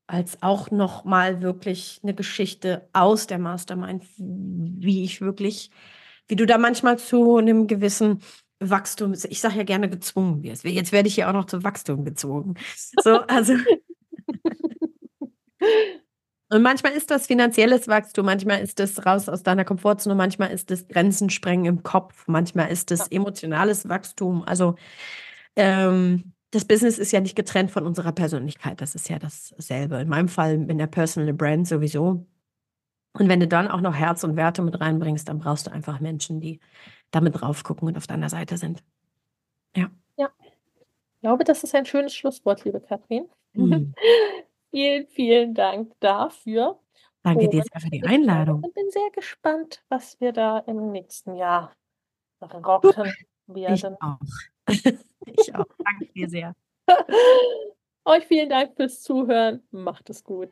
[0.07, 5.71] als auch nochmal wirklich eine Geschichte aus der Mastermind, wie ich wirklich,
[6.27, 8.21] wie du da manchmal zu einem gewissen
[8.59, 10.63] Wachstum, ich sage ja gerne gezwungen wirst.
[10.63, 12.57] Jetzt werde ich ja auch noch zum Wachstum gezwungen.
[13.03, 13.53] So, also.
[16.49, 20.69] Und manchmal ist das finanzielles Wachstum, manchmal ist es raus aus deiner Komfortzone, manchmal ist
[20.69, 24.43] es Grenzen sprengen im Kopf, manchmal ist es emotionales Wachstum.
[24.43, 24.75] Also
[25.55, 29.97] ähm, das Business ist ja nicht getrennt von unserer Persönlichkeit, das ist ja dasselbe.
[29.97, 32.27] In meinem Fall in der Personal Brand sowieso.
[33.13, 35.99] Und wenn du dann auch noch Herz und Werte mit reinbringst, dann brauchst du einfach
[35.99, 36.59] Menschen, die
[37.15, 38.83] damit drauf gucken und auf deiner Seite sind.
[39.75, 39.89] Ja.
[40.17, 40.29] Ja.
[40.39, 43.29] Ich glaube, das ist ein schönes Schlusswort, liebe Kathrin.
[43.53, 43.93] Mhm.
[44.71, 46.79] vielen, vielen Dank dafür.
[47.23, 48.63] Danke dir sehr für die Einladung.
[48.67, 51.71] Ich bin sehr gespannt, was wir da im nächsten Jahr
[52.41, 53.11] rocken
[53.47, 53.73] werden.
[53.73, 54.19] Ich auch.
[55.25, 55.65] ich auch.
[55.83, 56.53] Danke dir sehr.
[58.05, 59.63] Euch vielen Dank fürs Zuhören.
[59.71, 60.51] Macht es gut.